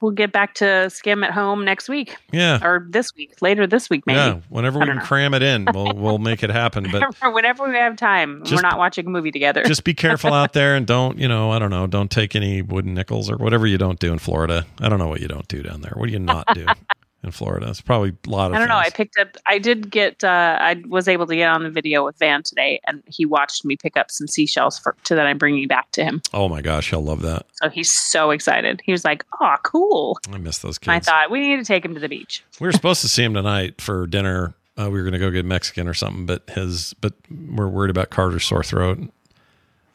we'll 0.00 0.12
get 0.12 0.30
back 0.32 0.54
to 0.54 0.88
skim 0.90 1.24
at 1.24 1.32
home 1.32 1.64
next 1.64 1.88
week 1.88 2.16
Yeah. 2.32 2.58
or 2.62 2.86
this 2.90 3.12
week, 3.16 3.32
later 3.40 3.66
this 3.66 3.88
week 3.88 4.02
maybe. 4.06 4.18
Yeah, 4.18 4.40
whenever 4.50 4.78
we 4.78 4.86
can 4.86 4.96
know. 4.96 5.02
cram 5.02 5.32
it 5.34 5.42
in, 5.42 5.66
we'll 5.72 5.92
we'll 5.96 6.18
make 6.18 6.42
it 6.42 6.50
happen. 6.50 6.86
But 6.92 7.14
whenever 7.32 7.68
we 7.68 7.76
have 7.76 7.96
time, 7.96 8.42
Just- 8.44 8.54
we're 8.62 8.68
not 8.68 8.78
watching 8.78 9.06
a 9.06 9.10
movie 9.10 9.30
together. 9.30 9.64
just 9.64 9.84
be 9.84 9.94
careful 9.94 10.32
out 10.32 10.52
there 10.52 10.74
and 10.76 10.86
don't 10.86 11.18
you 11.18 11.28
know 11.28 11.50
i 11.50 11.58
don't 11.58 11.70
know 11.70 11.86
don't 11.86 12.10
take 12.10 12.34
any 12.36 12.62
wooden 12.62 12.94
nickels 12.94 13.30
or 13.30 13.36
whatever 13.36 13.66
you 13.66 13.78
don't 13.78 13.98
do 13.98 14.12
in 14.12 14.18
florida 14.18 14.66
i 14.80 14.88
don't 14.88 14.98
know 14.98 15.08
what 15.08 15.20
you 15.20 15.28
don't 15.28 15.48
do 15.48 15.62
down 15.62 15.80
there 15.80 15.92
what 15.96 16.06
do 16.06 16.12
you 16.12 16.18
not 16.18 16.46
do 16.54 16.66
in 17.26 17.32
florida 17.32 17.68
it's 17.68 17.80
probably 17.82 18.14
a 18.26 18.30
lot 18.30 18.46
of 18.50 18.54
I 18.56 18.58
don't 18.60 18.68
know. 18.68 18.76
I 18.76 18.88
picked 18.90 19.18
up. 19.18 19.36
I 19.46 19.58
did 19.58 19.90
get. 19.90 20.22
Uh, 20.24 20.56
I 20.60 20.82
was 20.88 21.08
able 21.08 21.26
to 21.26 21.36
get 21.36 21.48
on 21.50 21.62
the 21.64 21.70
video 21.70 22.04
with 22.04 22.16
Van 22.18 22.42
today, 22.42 22.80
and 22.86 23.02
he 23.06 23.26
watched 23.26 23.64
me 23.64 23.76
pick 23.76 23.96
up 23.96 24.10
some 24.10 24.26
seashells 24.28 24.78
for 24.78 24.96
to 25.04 25.14
that 25.16 25.26
I'm 25.26 25.36
bringing 25.36 25.66
back 25.68 25.90
to 25.92 26.04
him. 26.04 26.22
oh 26.32 26.48
my 26.48 26.62
gosh 26.62 26.90
he'll 26.90 27.02
love 27.04 27.22
that 27.22 27.46
So 27.54 27.68
he's 27.68 27.92
so 27.92 28.30
excited. 28.30 28.80
He 28.84 28.92
was 28.92 29.04
like, 29.04 29.24
"Oh, 29.40 29.56
cool!" 29.64 30.18
i 30.32 30.38
miss 30.38 30.58
those 30.58 30.78
And 30.82 30.92
I 30.92 31.00
thought 31.00 31.30
we 31.30 31.40
need 31.40 31.56
to 31.56 31.64
take 31.64 31.84
him 31.84 31.92
to 31.94 32.00
the 32.00 32.08
beach. 32.08 32.42
we 32.60 32.66
were 32.68 32.72
supposed 32.72 33.00
to 33.02 33.08
see 33.08 33.24
him 33.24 33.34
tonight 33.34 33.80
for 33.80 34.06
dinner 34.06 34.54
uh, 34.78 34.84
we 34.90 34.98
were 34.98 35.02
going 35.02 35.12
to 35.14 35.18
go 35.18 35.30
get 35.30 35.44
mexican 35.44 35.88
or 35.88 35.94
something 35.94 36.26
but 36.26 36.48
his 36.50 36.94
but 37.00 37.14
we're 37.50 37.68
worried 37.68 37.90
about 37.90 38.10
carter's 38.10 38.44
sore 38.44 38.62
throat 38.62 38.98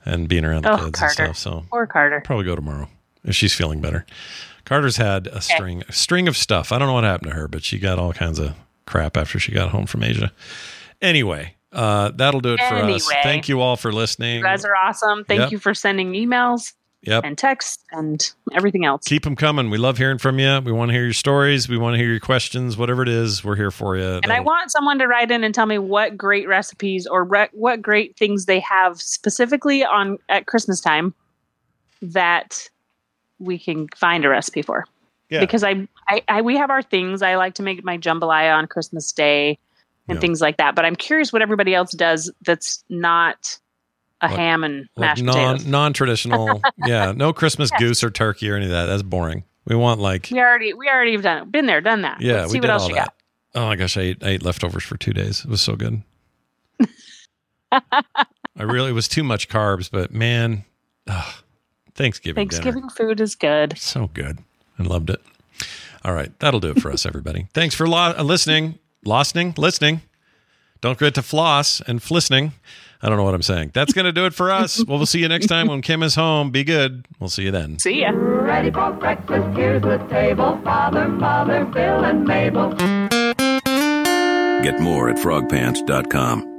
and 0.05 0.27
being 0.27 0.43
around 0.43 0.63
the 0.63 0.73
Oh, 0.73 0.85
kids 0.85 0.99
Carter. 0.99 1.23
and 1.25 1.35
stuff 1.37 1.53
so 1.61 1.65
Poor 1.69 1.85
Carter. 1.87 2.21
probably 2.25 2.45
go 2.45 2.55
tomorrow 2.55 2.87
if 3.23 3.35
she's 3.35 3.53
feeling 3.53 3.79
better. 3.81 4.05
Carter's 4.65 4.97
had 4.97 5.27
a 5.27 5.41
string 5.41 5.83
a 5.87 5.91
string 5.91 6.27
of 6.27 6.35
stuff. 6.37 6.71
I 6.71 6.79
don't 6.79 6.87
know 6.87 6.93
what 6.93 7.03
happened 7.03 7.31
to 7.31 7.35
her, 7.37 7.47
but 7.47 7.63
she 7.63 7.79
got 7.79 7.99
all 7.99 8.13
kinds 8.13 8.39
of 8.39 8.53
crap 8.85 9.17
after 9.17 9.39
she 9.39 9.51
got 9.51 9.69
home 9.69 9.85
from 9.85 10.03
Asia. 10.03 10.31
Anyway, 11.01 11.55
uh, 11.71 12.11
that'll 12.15 12.41
do 12.41 12.53
it 12.53 12.59
for 12.59 12.75
us. 12.75 13.07
Thank 13.23 13.47
you 13.49 13.61
all 13.61 13.75
for 13.77 13.91
listening. 13.91 14.37
You 14.37 14.43
guys 14.43 14.65
are 14.65 14.75
awesome. 14.75 15.23
Thank 15.25 15.41
Yep. 15.41 15.51
you 15.51 15.59
for 15.59 15.73
sending 15.73 16.13
emails. 16.13 16.73
Yep. 17.03 17.23
and 17.23 17.35
text 17.35 17.83
and 17.91 18.31
everything 18.53 18.85
else. 18.85 19.05
Keep 19.05 19.23
them 19.23 19.35
coming. 19.35 19.71
We 19.71 19.79
love 19.79 19.97
hearing 19.97 20.19
from 20.19 20.37
you. 20.37 20.59
We 20.63 20.71
want 20.71 20.89
to 20.89 20.93
hear 20.93 21.05
your 21.05 21.13
stories. 21.13 21.67
We 21.67 21.75
want 21.75 21.95
to 21.95 21.97
hear 21.97 22.11
your 22.11 22.19
questions. 22.19 22.77
Whatever 22.77 23.01
it 23.01 23.09
is, 23.09 23.43
we're 23.43 23.55
here 23.55 23.71
for 23.71 23.97
you. 23.97 24.03
and 24.03 24.25
I 24.27 24.35
That'll- 24.35 24.43
want 24.45 24.69
someone 24.71 24.99
to 24.99 25.07
write 25.07 25.31
in 25.31 25.43
and 25.43 25.51
tell 25.51 25.65
me 25.65 25.79
what 25.79 26.15
great 26.15 26.47
recipes 26.47 27.07
or 27.07 27.23
re- 27.23 27.49
what 27.53 27.81
great 27.81 28.17
things 28.17 28.45
they 28.45 28.59
have 28.59 29.01
specifically 29.01 29.83
on 29.83 30.19
at 30.29 30.45
Christmas 30.45 30.79
time 30.79 31.15
that 32.03 32.69
we 33.41 33.57
can 33.59 33.87
find 33.95 34.23
a 34.25 34.29
recipe 34.29 34.61
for. 34.61 34.85
Yeah. 35.29 35.39
Because 35.39 35.63
I, 35.63 35.87
I, 36.07 36.21
I, 36.27 36.41
we 36.41 36.57
have 36.57 36.69
our 36.69 36.81
things. 36.81 37.21
I 37.21 37.35
like 37.35 37.55
to 37.55 37.63
make 37.63 37.83
my 37.83 37.97
jambalaya 37.97 38.53
on 38.55 38.67
Christmas 38.67 39.11
Day 39.11 39.57
and 40.07 40.17
Yeah. 40.17 40.19
things 40.21 40.41
like 40.41 40.57
that. 40.57 40.75
But 40.75 40.85
I'm 40.85 40.95
curious 40.95 41.31
what 41.31 41.41
everybody 41.41 41.73
else 41.73 41.91
does 41.91 42.31
that's 42.41 42.83
not 42.89 43.57
a 44.21 44.27
Like- 44.27 44.35
ham 44.35 44.63
and 44.63 44.87
like 44.95 45.07
mashed 45.07 45.23
non 45.23 45.33
potatoes. 45.35 45.65
non 45.65 45.93
traditional. 45.93 46.61
yeah, 46.85 47.11
no 47.15 47.33
Christmas 47.33 47.71
Yes. 47.71 47.79
goose 47.79 48.03
or 48.03 48.11
turkey 48.11 48.49
or 48.49 48.55
any 48.55 48.65
of 48.65 48.71
that. 48.71 48.85
That's 48.87 49.03
boring. 49.03 49.43
We 49.65 49.75
want 49.75 49.99
like 50.01 50.27
We 50.31 50.39
already, 50.39 50.73
we 50.73 50.89
already 50.89 51.13
have 51.13 51.21
done 51.23 51.43
it. 51.43 51.51
Been 51.51 51.65
there, 51.65 51.81
done 51.81 52.01
that. 52.01 52.19
yeah, 52.21 52.41
Let's 52.41 52.45
we 52.47 52.49
see 52.49 52.59
did 52.59 52.67
what 52.67 52.73
else 52.73 52.83
all 52.83 52.89
you 52.89 52.95
that. 52.95 53.05
got. 53.05 53.13
Oh 53.63 53.65
my 53.67 53.75
gosh, 53.75 53.97
I 53.97 54.01
ate, 54.01 54.23
I 54.23 54.29
ate 54.29 54.43
leftovers 54.43 54.83
for 54.83 54.97
two 54.97 55.13
days. 55.13 55.43
It 55.45 55.49
was 55.49 55.61
so 55.61 55.75
good. 55.75 56.01
I 57.71 58.63
really 58.63 58.89
it 58.89 58.93
was 58.93 59.07
too 59.07 59.23
much 59.23 59.47
carbs, 59.49 59.89
but 59.89 60.11
man, 60.11 60.65
ugh, 61.07 61.33
Thanksgiving 62.01 62.47
dinner. 62.47 62.61
Thanksgiving 62.63 62.89
food 62.89 63.19
is 63.21 63.35
good. 63.35 63.77
So 63.77 64.09
good. 64.13 64.39
I 64.79 64.83
loved 64.83 65.09
it. 65.09 65.21
All 66.03 66.13
right. 66.13 66.37
That'll 66.39 66.59
do 66.59 66.71
it 66.71 66.81
for 66.81 66.91
us, 66.91 67.05
everybody. 67.05 67.47
Thanks 67.53 67.75
for 67.75 67.87
lo- 67.87 68.13
uh, 68.17 68.23
listening, 68.23 68.79
listening, 69.05 69.53
listening. 69.57 70.01
Don't 70.81 70.97
forget 70.97 71.13
to 71.15 71.21
floss 71.21 71.79
and 71.81 72.01
flistening. 72.01 72.53
I 73.03 73.07
don't 73.09 73.17
know 73.17 73.23
what 73.23 73.33
I'm 73.35 73.41
saying. 73.41 73.71
That's 73.73 73.93
going 73.93 74.05
to 74.05 74.11
do 74.11 74.25
it 74.25 74.33
for 74.33 74.51
us. 74.51 74.83
Well, 74.85 74.97
we'll 74.97 75.05
see 75.07 75.19
you 75.19 75.27
next 75.27 75.47
time 75.47 75.67
when 75.67 75.81
Kim 75.81 76.03
is 76.03 76.13
home. 76.15 76.51
Be 76.51 76.63
good. 76.63 77.07
We'll 77.19 77.29
see 77.29 77.43
you 77.43 77.51
then. 77.51 77.79
See 77.79 78.01
ya. 78.01 78.11
Ready 78.13 78.69
for 78.71 78.91
breakfast, 78.91 79.57
here's 79.57 79.81
the 79.81 79.97
table. 80.09 80.59
Father, 80.63 81.07
Mother, 81.07 81.65
Bill, 81.65 82.03
and 82.03 82.25
Mabel. 82.25 82.71
Get 84.63 84.79
more 84.79 85.09
at 85.09 85.17
frogpants.com. 85.17 86.50